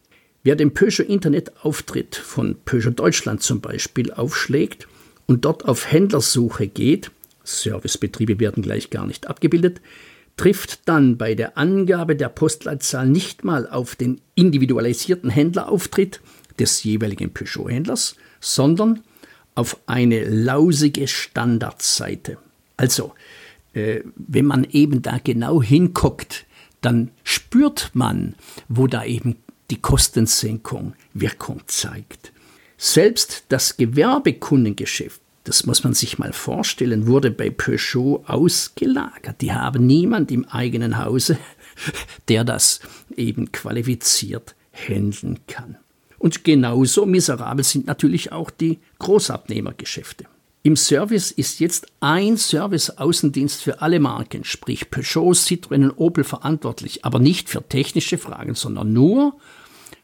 Wer 0.43 0.57
den 0.57 0.73
Peugeot 0.73 1.05
Internetauftritt 1.05 2.17
von 2.17 2.57
Peugeot 2.65 2.93
Deutschland 2.93 3.43
zum 3.43 3.61
Beispiel 3.61 4.11
aufschlägt 4.11 4.89
und 5.27 5.45
dort 5.45 5.67
auf 5.67 5.93
Händlersuche 5.93 6.67
geht, 6.67 7.11
Servicebetriebe 7.45 8.41
werden 8.41 8.63
gleich 8.63 8.89
gar 8.89 9.07
nicht 9.07 9.27
abgebildet, 9.27 9.83
trifft 10.39 10.89
dann 10.89 11.19
bei 11.19 11.35
der 11.35 11.59
Angabe 11.59 12.17
der 12.17 12.31
Postleitzahl 12.31 13.07
nicht 13.07 13.45
mal 13.45 13.69
auf 13.69 13.97
den 13.97 14.23
individualisierten 14.35 15.29
Händlerauftritt 15.29 16.23
des 16.59 16.83
jeweiligen 16.85 17.35
Peugeot-Händlers, 17.35 18.17
sondern 18.41 19.03
auf 19.55 19.77
eine 19.85 20.25
lausige 20.25 21.07
Standardseite. 21.07 22.39
Also, 22.79 23.13
äh, 23.75 24.01
wenn 24.17 24.47
man 24.47 24.65
eben 24.65 25.03
da 25.03 25.19
genau 25.23 25.63
hinguckt, 25.63 26.47
dann 26.81 27.11
spürt 27.25 27.91
man, 27.93 28.35
wo 28.69 28.87
da 28.87 29.05
eben 29.05 29.37
die 29.71 29.81
Kostensenkung 29.81 30.95
Wirkung 31.15 31.63
zeigt. 31.67 32.33
Selbst 32.77 33.45
das 33.49 33.77
Gewerbekundengeschäft 33.77 35.21
das 35.45 35.65
muss 35.65 35.85
man 35.85 35.95
sich 35.95 36.19
mal 36.19 36.33
vorstellen, 36.33 37.07
wurde 37.07 37.31
bei 37.31 37.51
Peugeot 37.51 38.25
ausgelagert. 38.27 39.41
Die 39.41 39.53
haben 39.53 39.87
niemand 39.87 40.31
im 40.31 40.45
eigenen 40.45 41.03
Hause, 41.03 41.39
der 42.29 42.45
das 42.45 42.81
eben 43.17 43.51
qualifiziert 43.51 44.55
handeln 44.73 45.41
kann. 45.47 45.77
Und 46.19 46.45
genauso 46.45 47.07
miserabel 47.07 47.65
sind 47.65 47.87
natürlich 47.87 48.33
auch 48.33 48.51
die 48.51 48.79
Großabnehmergeschäfte. 48.99 50.27
Im 50.63 50.77
Service 50.77 51.31
ist 51.31 51.59
jetzt 51.59 51.87
ein 52.01 52.37
Service-Außendienst 52.37 53.63
für 53.63 53.81
alle 53.81 53.99
Marken, 53.99 54.45
sprich 54.45 54.91
Peugeot, 54.91 55.33
Citroën 55.33 55.85
und 55.85 55.93
Opel 55.93 56.23
verantwortlich, 56.23 57.03
aber 57.07 57.19
nicht 57.19 57.49
für 57.49 57.67
technische 57.67 58.19
Fragen, 58.19 58.55
sondern 58.55 58.93
nur 58.93 59.39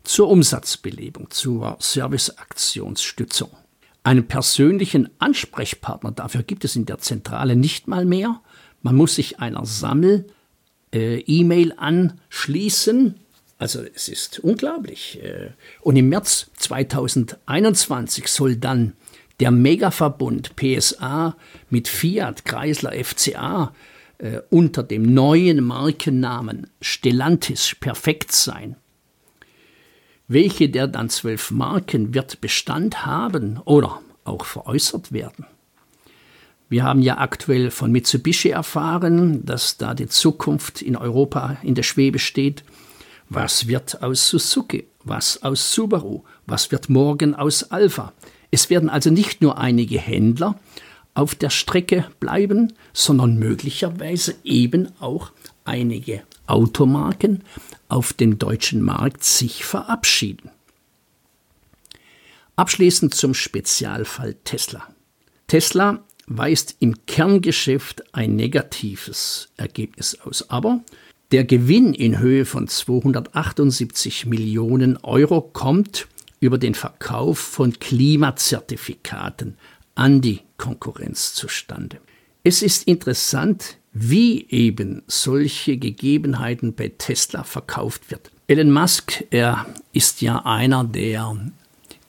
zur 0.07 0.29
Umsatzbelebung, 0.29 1.31
zur 1.31 1.77
Serviceaktionsstützung. 1.81 3.51
Einen 4.03 4.29
persönlichen 4.29 5.09
Ansprechpartner 5.19 6.13
dafür 6.13 6.45
gibt 6.45 6.65
es 6.65 6.77
in 6.77 6.87
der 6.87 6.99
Zentrale 6.99 7.57
nicht 7.57 7.89
mal 7.89 8.05
mehr. 8.05 8.41
Man 8.83 8.95
muss 8.95 9.17
sich 9.17 9.41
einer 9.41 9.67
Sammel-E-Mail 9.67 11.71
äh, 11.71 11.77
anschließen. 11.77 13.17
Also 13.59 13.83
es 13.95 14.09
ist 14.09 14.39
unglaublich. 14.39 15.21
Äh, 15.23 15.51
und 15.81 15.97
im 15.97 16.09
März 16.09 16.51
2021 16.57 18.29
soll 18.29 18.55
dann 18.57 18.93
der 19.41 19.51
Megaverbund 19.51 20.55
PSA 20.55 21.37
mit 21.69 21.89
Fiat, 21.89 22.45
Chrysler, 22.45 22.93
FCA 22.93 23.75
äh, 24.19 24.43
unter 24.51 24.85
dem 24.85 25.13
neuen 25.13 25.65
Markennamen 25.65 26.69
Stellantis 26.81 27.75
perfekt 27.81 28.31
sein. 28.31 28.77
Welche 30.29 30.69
der 30.69 30.89
dann 30.89 31.09
zwölf 31.09 31.53
Marken 31.53 32.13
wird 32.13 32.41
Bestand 32.41 33.07
haben 33.07 33.61
oder 33.65 34.01
auch 34.25 34.45
veräußert 34.45 35.13
werden? 35.13 35.47
Wir 36.69 36.83
haben 36.83 37.01
ja 37.01 37.19
aktuell 37.19 37.71
von 37.71 37.93
Mitsubishi 37.93 38.49
erfahren, 38.49 39.45
dass 39.45 39.77
da 39.77 39.95
die 39.95 40.09
Zukunft 40.09 40.83
in 40.83 40.97
Europa 40.97 41.59
in 41.63 41.77
der 41.77 41.85
Schwebe 41.85 42.19
steht. 42.19 42.65
Was 43.29 43.69
wird 43.69 44.03
aus 44.03 44.29
Suzuki? 44.29 44.89
Was 45.05 45.45
aus 45.45 45.73
Subaru? 45.73 46.25
Was 46.47 46.73
wird 46.73 46.89
morgen 46.89 47.37
aus 47.37 47.71
Alpha? 47.71 48.13
Es 48.51 48.69
werden 48.69 48.89
also 48.89 49.11
nicht 49.11 49.43
nur 49.43 49.59
einige 49.59 50.01
Händler 50.01 50.59
auf 51.15 51.37
der 51.37 51.51
Strecke 51.51 52.07
bleiben, 52.19 52.73
sondern 52.93 53.39
möglicherweise 53.39 54.35
eben 54.43 54.89
auch 54.99 55.31
einige 55.65 56.23
Automarken 56.47 57.43
auf 57.89 58.13
dem 58.13 58.39
deutschen 58.39 58.83
Markt 58.83 59.25
sich 59.25 59.65
verabschieden. 59.65 60.51
Abschließend 62.57 63.15
zum 63.15 63.35
Spezialfall 63.35 64.35
Tesla. 64.45 64.89
Tesla 65.47 66.03
weist 66.27 66.77
im 66.81 67.07
Kerngeschäft 67.07 68.15
ein 68.15 68.35
negatives 68.35 69.49
Ergebnis 69.57 70.19
aus, 70.21 70.49
aber 70.51 70.81
der 71.33 71.45
Gewinn 71.45 71.93
in 71.93 72.19
Höhe 72.19 72.45
von 72.45 72.69
278 72.69 74.27
Millionen 74.27 74.97
Euro 74.99 75.41
kommt 75.41 76.09
über 76.41 76.59
den 76.59 76.75
Verkauf 76.75 77.39
von 77.39 77.79
Klimazertifikaten 77.79 79.57
an 79.95 80.21
die 80.21 80.41
Konkurrenz 80.57 81.35
zustande. 81.35 81.99
Es 82.45 82.63
ist 82.63 82.85
interessant, 82.85 83.79
wie 83.99 84.47
eben 84.51 85.03
solche 85.07 85.79
Gegebenheiten 85.79 86.75
bei 86.75 86.93
Tesla 86.99 87.45
verkauft 87.45 88.11
wird. 88.11 88.31
Elon 88.47 88.71
Musk, 88.71 89.25
er 89.31 89.67
ist 89.93 90.21
ja 90.21 90.45
einer, 90.45 90.85
der 90.85 91.37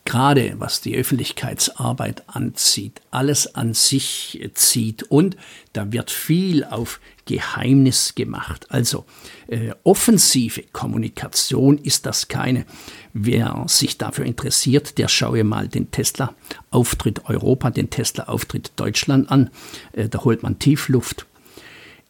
gerade 0.03 0.55
was 0.57 0.81
die 0.81 0.95
Öffentlichkeitsarbeit 0.95 2.23
anzieht, 2.27 3.01
alles 3.09 3.55
an 3.55 3.73
sich 3.73 4.49
zieht 4.53 5.03
und 5.03 5.37
da 5.73 5.91
wird 5.91 6.11
viel 6.11 6.65
auf 6.65 6.99
Geheimnis 7.25 8.15
gemacht. 8.15 8.67
Also 8.69 9.05
äh, 9.47 9.71
offensive 9.83 10.63
Kommunikation 10.71 11.77
ist 11.77 12.05
das 12.05 12.27
keine. 12.27 12.65
Wer 13.13 13.65
sich 13.67 13.97
dafür 13.97 14.25
interessiert, 14.25 14.97
der 14.97 15.07
schaue 15.07 15.43
mal 15.43 15.67
den 15.67 15.91
Tesla-Auftritt 15.91 17.25
Europa, 17.25 17.69
den 17.69 17.89
Tesla-Auftritt 17.89 18.71
Deutschland 18.75 19.29
an. 19.31 19.49
Äh, 19.93 20.09
da 20.09 20.23
holt 20.23 20.43
man 20.43 20.59
Tiefluft. 20.59 21.25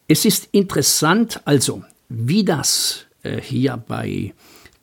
Es 0.10 0.24
ist 0.24 0.48
interessant, 0.54 1.42
also, 1.44 1.84
wie 2.08 2.46
das 2.46 3.08
äh, 3.24 3.42
hier 3.42 3.76
bei 3.76 4.34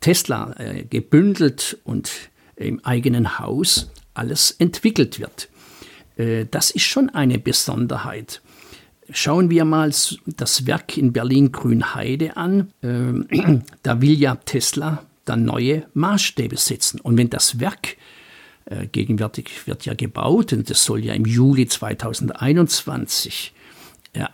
Tesla 0.01 0.55
äh, 0.59 0.85
gebündelt 0.85 1.79
und 1.85 2.11
im 2.57 2.85
eigenen 2.85 3.39
Haus 3.39 3.91
alles 4.13 4.51
entwickelt 4.51 5.19
wird. 5.19 5.49
Äh, 6.19 6.45
das 6.51 6.71
ist 6.71 6.83
schon 6.83 7.09
eine 7.09 7.39
Besonderheit. 7.39 8.43
Schauen 9.11 9.49
wir 9.49 9.65
mal 9.65 9.91
das 10.27 10.67
Werk 10.67 10.99
in 10.99 11.15
Berlin-Grünheide 11.15 12.37
an. 12.37 12.71
Äh, 12.83 13.61
da 13.83 14.03
will 14.03 14.21
ja 14.21 14.35
Tesla 14.35 15.07
dann 15.25 15.47
neue 15.47 15.87
Maßstäbe 15.95 16.59
setzen. 16.59 17.01
Und 17.01 17.17
wenn 17.17 17.31
das 17.31 17.61
Werk 17.61 17.97
äh, 18.67 18.89
gegenwärtig 18.89 19.67
wird 19.67 19.87
ja 19.87 19.95
gebaut 19.95 20.53
und 20.53 20.69
das 20.69 20.85
soll 20.85 21.03
ja 21.03 21.15
im 21.15 21.25
Juli 21.25 21.67
2021 21.67 23.55
äh, 23.55 23.64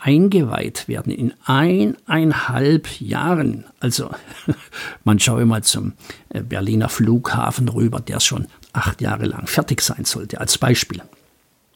eingeweiht 0.01 0.89
werden 0.89 1.13
in 1.13 1.33
eineinhalb 1.45 3.01
Jahren. 3.01 3.65
Also 3.81 4.11
man 5.05 5.19
schaue 5.19 5.47
mal 5.47 5.63
zum 5.63 5.95
äh, 6.29 6.43
Berliner 6.43 6.89
Flughafen 6.89 7.69
rüber, 7.69 8.01
der 8.01 8.21
schon 8.21 8.47
acht 8.73 9.01
Jahre 9.01 9.27
lang 9.27 9.47
fertig 9.47 9.81
sein 9.81 10.05
sollte, 10.05 10.41
als 10.41 10.59
Beispiel. 10.59 11.03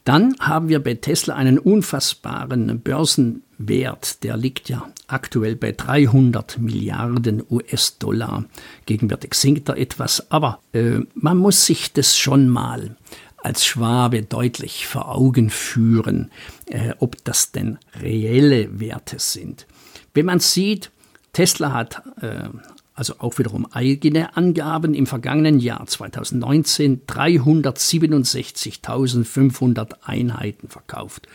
Dann 0.04 0.36
haben 0.38 0.68
wir 0.68 0.82
bei 0.82 0.94
Tesla 0.94 1.34
einen 1.34 1.58
unfassbaren 1.58 2.80
Börsenwert, 2.80 4.22
der 4.22 4.36
liegt 4.36 4.68
ja 4.68 4.86
aktuell 5.06 5.56
bei 5.56 5.72
300 5.72 6.58
Milliarden 6.58 7.42
US-Dollar. 7.48 8.44
Gegenwärtig 8.84 9.32
sinkt 9.32 9.70
er 9.70 9.78
etwas, 9.78 10.30
aber 10.30 10.60
äh, 10.74 11.00
man 11.14 11.38
muss 11.38 11.64
sich 11.64 11.94
das 11.94 12.18
schon 12.18 12.48
mal 12.50 12.96
als 13.44 13.66
Schwabe 13.66 14.22
deutlich 14.22 14.86
vor 14.86 15.14
Augen 15.14 15.50
führen, 15.50 16.30
äh, 16.66 16.94
ob 16.98 17.22
das 17.24 17.52
denn 17.52 17.78
reelle 18.00 18.80
Werte 18.80 19.18
sind. 19.18 19.66
Wenn 20.14 20.24
man 20.26 20.40
sieht, 20.40 20.90
Tesla 21.32 21.72
hat 21.72 22.02
äh, 22.20 22.48
also 22.94 23.14
auch 23.18 23.38
wiederum 23.38 23.66
eigene 23.72 24.36
Angaben, 24.36 24.92
im 24.94 25.06
vergangenen 25.06 25.58
Jahr 25.58 25.86
2019 25.86 27.06
367.500 27.06 29.94
Einheiten 30.04 30.68
verkauft 30.68 31.26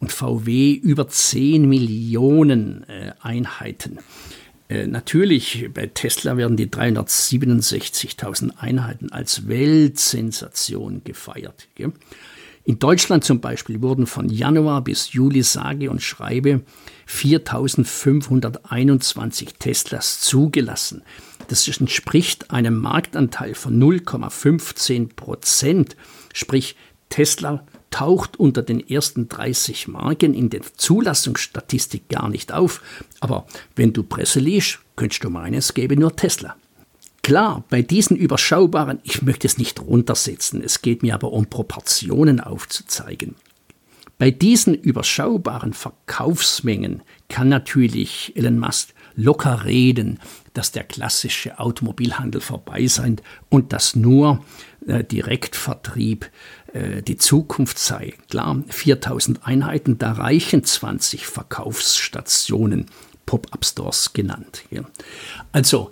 und 0.00 0.12
VW 0.12 0.72
über 0.72 1.08
10 1.08 1.68
Millionen 1.68 2.88
äh, 2.88 3.12
Einheiten. 3.20 3.98
Äh, 4.72 4.86
natürlich, 4.86 5.68
bei 5.74 5.88
Tesla 5.88 6.38
werden 6.38 6.56
die 6.56 6.66
367.000 6.66 8.56
Einheiten 8.56 9.12
als 9.12 9.46
Weltsensation 9.46 11.02
gefeiert. 11.04 11.68
In 12.64 12.78
Deutschland 12.78 13.24
zum 13.24 13.42
Beispiel 13.42 13.82
wurden 13.82 14.06
von 14.06 14.30
Januar 14.30 14.82
bis 14.82 15.12
Juli 15.12 15.42
sage 15.42 15.90
und 15.90 16.00
schreibe 16.00 16.62
4.521 17.06 19.58
Teslas 19.58 20.20
zugelassen. 20.20 21.02
Das 21.48 21.68
entspricht 21.68 22.50
einem 22.50 22.78
Marktanteil 22.78 23.54
von 23.54 23.78
0,15 23.78 25.14
Prozent. 25.14 25.96
Sprich, 26.32 26.76
Tesla 27.10 27.66
taucht 27.92 28.40
unter 28.40 28.62
den 28.62 28.80
ersten 28.80 29.28
30 29.28 29.86
Marken 29.86 30.34
in 30.34 30.50
der 30.50 30.62
Zulassungsstatistik 30.62 32.08
gar 32.08 32.28
nicht 32.28 32.52
auf. 32.52 32.82
Aber 33.20 33.46
wenn 33.76 33.92
du 33.92 34.02
Presse 34.02 34.40
liest, 34.40 34.80
könntest 34.96 35.22
du 35.22 35.30
meinen, 35.30 35.54
es 35.54 35.74
gäbe 35.74 35.96
nur 35.96 36.16
Tesla. 36.16 36.56
Klar, 37.22 37.62
bei 37.70 37.82
diesen 37.82 38.16
überschaubaren, 38.16 38.98
ich 39.04 39.22
möchte 39.22 39.46
es 39.46 39.56
nicht 39.56 39.80
runtersetzen, 39.80 40.60
es 40.60 40.82
geht 40.82 41.04
mir 41.04 41.14
aber 41.14 41.32
um 41.32 41.46
Proportionen 41.46 42.40
aufzuzeigen. 42.40 43.36
Bei 44.18 44.30
diesen 44.32 44.74
überschaubaren 44.74 45.72
Verkaufsmengen 45.72 47.02
kann 47.28 47.48
natürlich 47.48 48.32
Elon 48.34 48.58
Musk 48.58 48.94
locker 49.14 49.64
reden, 49.64 50.18
dass 50.54 50.72
der 50.72 50.84
klassische 50.84 51.58
Automobilhandel 51.58 52.40
vorbei 52.40 52.86
sei 52.86 53.16
und 53.48 53.72
dass 53.72 53.96
nur 53.96 54.44
äh, 54.86 55.04
Direktvertrieb 55.04 56.30
äh, 56.72 57.02
die 57.02 57.16
Zukunft 57.16 57.78
sei. 57.78 58.14
Klar, 58.30 58.62
4000 58.68 59.46
Einheiten, 59.46 59.98
da 59.98 60.12
reichen 60.12 60.64
20 60.64 61.26
Verkaufsstationen, 61.26 62.86
Pop-up-Stores 63.26 64.12
genannt. 64.12 64.64
Ja. 64.70 64.82
Also 65.52 65.90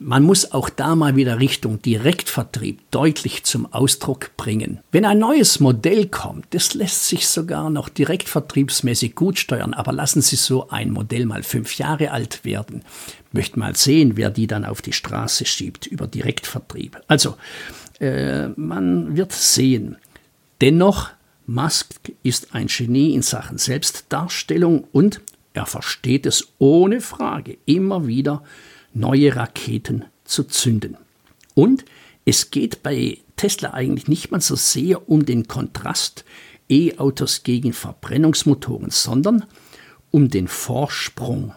man 0.00 0.24
muss 0.24 0.52
auch 0.52 0.68
da 0.70 0.96
mal 0.96 1.16
wieder 1.16 1.38
Richtung 1.38 1.80
Direktvertrieb 1.80 2.90
deutlich 2.90 3.44
zum 3.44 3.72
Ausdruck 3.72 4.36
bringen. 4.36 4.80
Wenn 4.90 5.04
ein 5.04 5.18
neues 5.18 5.60
Modell 5.60 6.06
kommt, 6.08 6.46
das 6.50 6.74
lässt 6.74 7.08
sich 7.08 7.28
sogar 7.28 7.70
noch 7.70 7.88
direktvertriebsmäßig 7.88 9.14
gut 9.14 9.38
steuern, 9.38 9.72
aber 9.72 9.92
lassen 9.92 10.20
Sie 10.20 10.36
so 10.36 10.68
ein 10.68 10.90
Modell 10.90 11.26
mal 11.26 11.42
fünf 11.42 11.78
Jahre 11.78 12.10
alt 12.10 12.44
werden. 12.44 12.82
Möchte 13.32 13.58
mal 13.58 13.76
sehen, 13.76 14.16
wer 14.16 14.30
die 14.30 14.46
dann 14.46 14.64
auf 14.64 14.82
die 14.82 14.92
Straße 14.92 15.44
schiebt 15.44 15.86
über 15.86 16.06
Direktvertrieb. 16.06 17.00
Also, 17.06 17.36
äh, 18.00 18.48
man 18.48 19.16
wird 19.16 19.32
sehen. 19.32 19.96
Dennoch, 20.60 21.10
Musk 21.46 22.12
ist 22.22 22.54
ein 22.54 22.68
Genie 22.68 23.14
in 23.14 23.22
Sachen 23.22 23.58
Selbstdarstellung 23.58 24.84
und 24.92 25.20
er 25.52 25.66
versteht 25.66 26.26
es 26.26 26.48
ohne 26.58 27.00
Frage 27.00 27.58
immer 27.66 28.06
wieder, 28.06 28.42
neue 28.92 29.36
Raketen 29.36 30.04
zu 30.24 30.44
zünden. 30.44 30.96
Und 31.54 31.84
es 32.24 32.50
geht 32.50 32.82
bei 32.82 33.18
Tesla 33.36 33.74
eigentlich 33.74 34.08
nicht 34.08 34.30
mal 34.30 34.40
so 34.40 34.56
sehr 34.56 35.08
um 35.08 35.26
den 35.26 35.46
Kontrast 35.46 36.24
E-Autos 36.68 37.42
gegen 37.42 37.72
Verbrennungsmotoren, 37.72 38.90
sondern 38.90 39.44
um 40.10 40.30
den 40.30 40.48
Vorsprung 40.48 41.52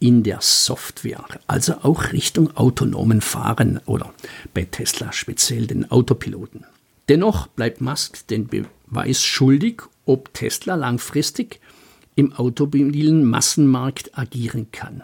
in 0.00 0.22
der 0.22 0.40
Software, 0.42 1.24
also 1.46 1.74
auch 1.82 2.12
Richtung 2.12 2.54
autonomen 2.56 3.20
Fahren 3.20 3.80
oder 3.86 4.12
bei 4.52 4.64
Tesla 4.64 5.12
speziell 5.12 5.66
den 5.66 5.90
Autopiloten. 5.90 6.66
Dennoch 7.08 7.48
bleibt 7.48 7.80
Musk 7.80 8.26
den 8.28 8.46
Beweis 8.46 9.22
schuldig, 9.22 9.82
ob 10.06 10.32
Tesla 10.32 10.74
langfristig 10.74 11.60
im 12.14 12.32
automobilen 12.32 13.24
Massenmarkt 13.24 14.16
agieren 14.16 14.68
kann. 14.72 15.02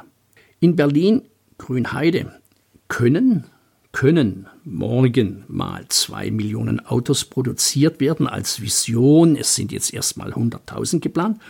In 0.60 0.76
Berlin 0.76 1.22
Grünheide 1.58 2.40
können, 2.88 3.44
können 3.92 4.46
morgen 4.64 5.44
mal 5.48 5.84
zwei 5.88 6.30
Millionen 6.30 6.80
Autos 6.86 7.24
produziert 7.24 8.00
werden 8.00 8.26
als 8.26 8.60
Vision. 8.60 9.36
Es 9.36 9.54
sind 9.54 9.72
jetzt 9.72 9.92
erstmal 9.92 10.32
100.000 10.32 11.00
geplant. 11.00 11.40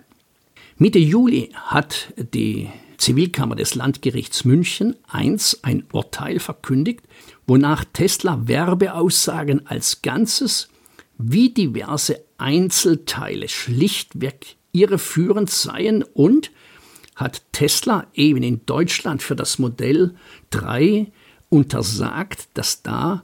Mitte 0.78 1.00
Juli 1.00 1.50
hat 1.56 2.14
die 2.18 2.70
Zivilkammer 2.98 3.56
des 3.56 3.76
Landgerichts 3.76 4.46
München 4.46 4.96
I 5.14 5.36
ein 5.64 5.84
Urteil 5.92 6.40
verkündigt, 6.40 7.02
wonach 7.48 7.86
Tesla 7.92 8.48
Werbeaussagen 8.48 9.66
als 9.68 10.02
Ganzes 10.02 10.70
wie 11.18 11.50
diverse 11.50 12.22
Einzelteile 12.38 13.48
schlichtweg 13.48 14.58
irreführend 14.74 15.50
seien 15.50 16.04
und 16.04 16.52
hat 17.16 17.42
Tesla 17.52 18.08
eben 18.14 18.44
in 18.44 18.66
Deutschland 18.66 19.24
für 19.24 19.36
das 19.36 19.58
Modell 19.58 20.16
3 20.52 21.12
untersagt, 21.50 22.50
dass 22.54 22.82
da 22.82 23.24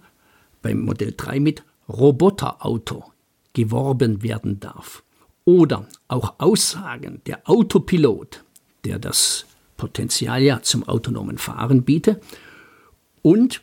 beim 0.62 0.82
Modell 0.82 1.13
3 1.15 1.39
mit 1.39 1.63
Roboterauto 1.89 3.04
geworben 3.54 4.23
werden 4.23 4.60
darf. 4.60 5.04
Oder 5.43 5.88
auch 6.08 6.36
Aussagen 6.38 7.21
der 7.25 7.49
Autopilot, 7.49 8.43
der 8.86 8.99
das 8.99 9.45
Potenzial 9.75 10.41
ja 10.41 10.62
zum 10.62 10.88
autonomen 10.88 11.38
Fahren 11.38 11.84
bietet, 11.84 12.23
und 13.23 13.62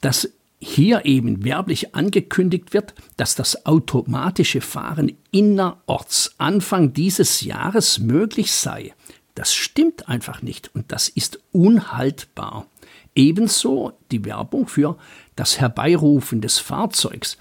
dass 0.00 0.30
hier 0.58 1.04
eben 1.04 1.44
werblich 1.44 1.94
angekündigt 1.94 2.72
wird, 2.72 2.94
dass 3.16 3.34
das 3.34 3.66
automatische 3.66 4.60
Fahren 4.60 5.12
innerorts 5.30 6.34
Anfang 6.38 6.92
dieses 6.92 7.42
Jahres 7.42 7.98
möglich 7.98 8.52
sei. 8.52 8.94
Das 9.36 9.54
stimmt 9.54 10.08
einfach 10.08 10.42
nicht 10.42 10.74
und 10.74 10.90
das 10.90 11.08
ist 11.08 11.38
unhaltbar. 11.52 12.66
Ebenso 13.14 13.92
die 14.10 14.24
Werbung 14.24 14.66
für 14.66 14.96
das 15.36 15.60
Herbeirufen 15.60 16.40
des 16.40 16.58
Fahrzeugs. 16.58 17.36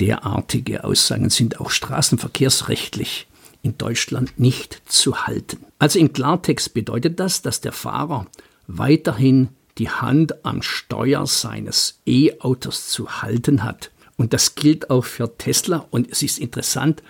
Derartige 0.00 0.82
Aussagen 0.82 1.30
sind 1.30 1.60
auch 1.60 1.70
straßenverkehrsrechtlich 1.70 3.28
in 3.62 3.78
Deutschland 3.78 4.38
nicht 4.40 4.82
zu 4.86 5.26
halten. 5.26 5.64
Also 5.78 6.00
im 6.00 6.12
Klartext 6.12 6.74
bedeutet 6.74 7.20
das, 7.20 7.40
dass 7.40 7.60
der 7.60 7.72
Fahrer 7.72 8.26
weiterhin 8.66 9.50
die 9.78 9.90
Hand 9.90 10.44
am 10.44 10.60
Steuer 10.60 11.24
seines 11.28 12.00
E-Autos 12.04 12.88
zu 12.88 13.22
halten 13.22 13.62
hat. 13.62 13.92
Und 14.16 14.32
das 14.32 14.56
gilt 14.56 14.90
auch 14.90 15.04
für 15.04 15.38
Tesla. 15.38 15.86
Und 15.90 16.10
es 16.10 16.22
ist 16.22 16.40
interessant, 16.40 17.02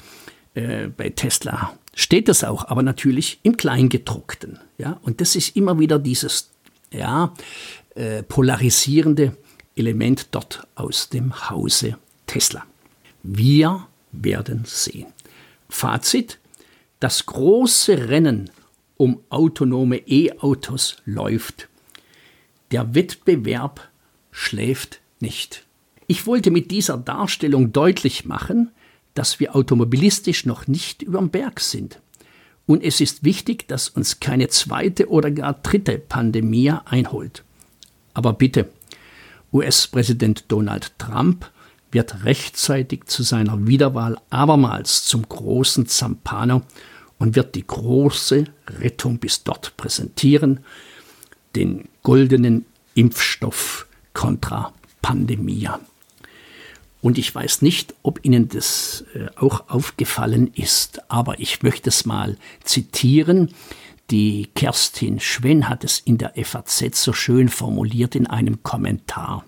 äh, 0.53 0.89
bei 0.89 1.09
Tesla 1.09 1.79
steht 2.01 2.29
das 2.29 2.45
auch, 2.45 2.67
aber 2.69 2.83
natürlich 2.83 3.41
im 3.43 3.57
Kleingedruckten. 3.57 4.59
Ja? 4.79 4.99
Und 5.03 5.21
das 5.21 5.37
ist 5.37 5.55
immer 5.55 5.79
wieder 5.79 5.99
dieses 5.99 6.51
ja, 6.91 7.35
äh, 7.95 8.23
polarisierende 8.23 9.37
Element 9.77 10.29
dort 10.31 10.67
aus 10.75 11.11
dem 11.11 11.51
Hause 11.51 11.99
Tesla. 12.27 12.65
Wir 13.23 13.87
werden 14.13 14.65
sehen. 14.65 15.09
Fazit, 15.69 16.39
das 17.01 17.27
große 17.27 18.09
Rennen 18.09 18.51
um 18.97 19.21
autonome 19.29 19.99
E-Autos 20.07 20.97
läuft. 21.05 21.69
Der 22.71 22.95
Wettbewerb 22.95 23.89
schläft 24.31 25.01
nicht. 25.21 25.65
Ich 26.07 26.27
wollte 26.27 26.51
mit 26.51 26.71
dieser 26.71 26.97
Darstellung 26.97 27.73
deutlich 27.73 28.25
machen, 28.25 28.71
dass 29.21 29.39
wir 29.39 29.55
automobilistisch 29.55 30.47
noch 30.47 30.67
nicht 30.67 31.03
überm 31.03 31.29
Berg 31.29 31.61
sind. 31.61 32.01
Und 32.65 32.83
es 32.83 33.03
ist 33.03 33.23
wichtig, 33.23 33.69
dass 33.69 33.91
uns 33.91 34.19
keine 34.19 34.49
zweite 34.49 35.11
oder 35.11 35.31
gar 35.31 35.53
dritte 35.53 35.99
Pandemie 35.99 36.73
einholt. 36.87 37.45
Aber 38.15 38.33
bitte, 38.33 38.71
US-Präsident 39.53 40.47
Donald 40.49 40.99
Trump 40.99 41.51
wird 41.93 42.25
rechtzeitig 42.25 43.09
zu 43.09 43.23
seiner 43.23 43.67
Wiederwahl 43.67 44.17
abermals 44.31 45.05
zum 45.05 45.29
großen 45.29 45.87
Zampano 45.87 46.63
und 47.19 47.37
wird 47.37 47.57
die 47.57 47.67
große 47.67 48.45
Rettung 48.79 49.19
bis 49.19 49.45
dort 49.45 49.77
präsentieren, 49.77 50.61
den 51.55 51.91
goldenen 52.03 52.65
Impfstoff 52.95 53.87
kontra 54.15 54.73
Pandemia. 55.03 55.79
Und 57.01 57.19
ich 57.19 57.35
weiß 57.35 57.63
nicht, 57.63 57.95
ob 58.03 58.25
Ihnen 58.25 58.49
das 58.49 59.05
äh, 59.15 59.27
auch 59.37 59.69
aufgefallen 59.69 60.51
ist, 60.55 61.11
aber 61.11 61.41
ich 61.41 61.63
möchte 61.63 61.89
es 61.89 62.05
mal 62.05 62.37
zitieren. 62.63 63.55
Die 64.11 64.49
Kerstin 64.55 65.21
Schwen 65.21 65.69
hat 65.69 65.85
es 65.85 66.01
in 66.01 66.19
der 66.19 66.35
FAZ 66.45 67.03
so 67.03 67.13
schön 67.13 67.49
formuliert 67.49 68.15
in 68.15 68.27
einem 68.27 68.63
Kommentar. 68.63 69.45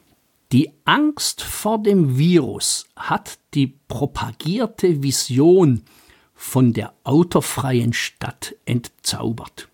Die 0.52 0.70
Angst 0.84 1.42
vor 1.42 1.82
dem 1.82 2.16
Virus 2.16 2.86
hat 2.94 3.38
die 3.54 3.74
propagierte 3.88 5.02
Vision 5.02 5.82
von 6.34 6.72
der 6.72 6.92
autofreien 7.04 7.92
Stadt 7.92 8.54
entzaubert. 8.64 9.68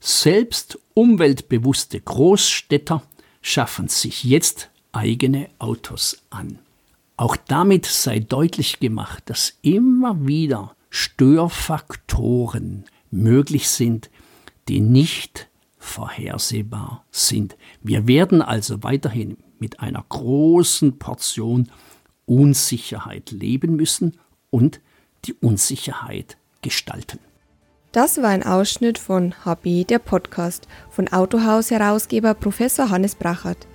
Selbst 0.00 0.78
umweltbewusste 0.94 2.00
Großstädter 2.00 3.02
schaffen 3.40 3.88
sich 3.88 4.24
jetzt 4.24 4.70
eigene 4.92 5.48
Autos 5.58 6.18
an. 6.30 6.58
Auch 7.16 7.36
damit 7.36 7.86
sei 7.86 8.18
deutlich 8.20 8.78
gemacht, 8.78 9.22
dass 9.26 9.54
immer 9.62 10.26
wieder 10.26 10.76
Störfaktoren 10.90 12.84
möglich 13.10 13.68
sind, 13.68 14.10
die 14.68 14.80
nicht 14.80 15.48
vorhersehbar 15.78 17.04
sind. 17.10 17.56
Wir 17.82 18.06
werden 18.06 18.42
also 18.42 18.82
weiterhin 18.82 19.38
mit 19.58 19.80
einer 19.80 20.04
großen 20.08 20.98
Portion 20.98 21.70
Unsicherheit 22.26 23.30
leben 23.30 23.76
müssen 23.76 24.18
und 24.50 24.80
die 25.24 25.34
Unsicherheit 25.34 26.36
gestalten. 26.60 27.18
Das 27.92 28.18
war 28.18 28.28
ein 28.28 28.42
Ausschnitt 28.42 28.98
von 28.98 29.34
HB, 29.44 29.86
der 29.86 30.00
Podcast, 30.00 30.68
von 30.90 31.08
Autohaus-Herausgeber 31.08 32.34
Professor 32.34 32.90
Hannes 32.90 33.14
Brachert. 33.14 33.66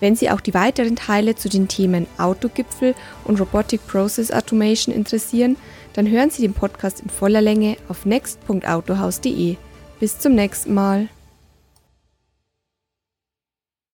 Wenn 0.00 0.16
Sie 0.16 0.30
auch 0.30 0.40
die 0.40 0.54
weiteren 0.54 0.96
Teile 0.96 1.36
zu 1.36 1.48
den 1.48 1.68
Themen 1.68 2.06
Autogipfel 2.18 2.94
und 3.24 3.40
Robotic 3.40 3.86
Process 3.86 4.30
Automation 4.30 4.94
interessieren, 4.94 5.56
dann 5.94 6.08
hören 6.08 6.30
Sie 6.30 6.42
den 6.42 6.52
Podcast 6.52 7.00
in 7.00 7.08
voller 7.08 7.40
Länge 7.40 7.76
auf 7.88 8.04
next.autohaus.de. 8.04 9.56
Bis 9.98 10.18
zum 10.18 10.34
nächsten 10.34 10.74
Mal. 10.74 11.08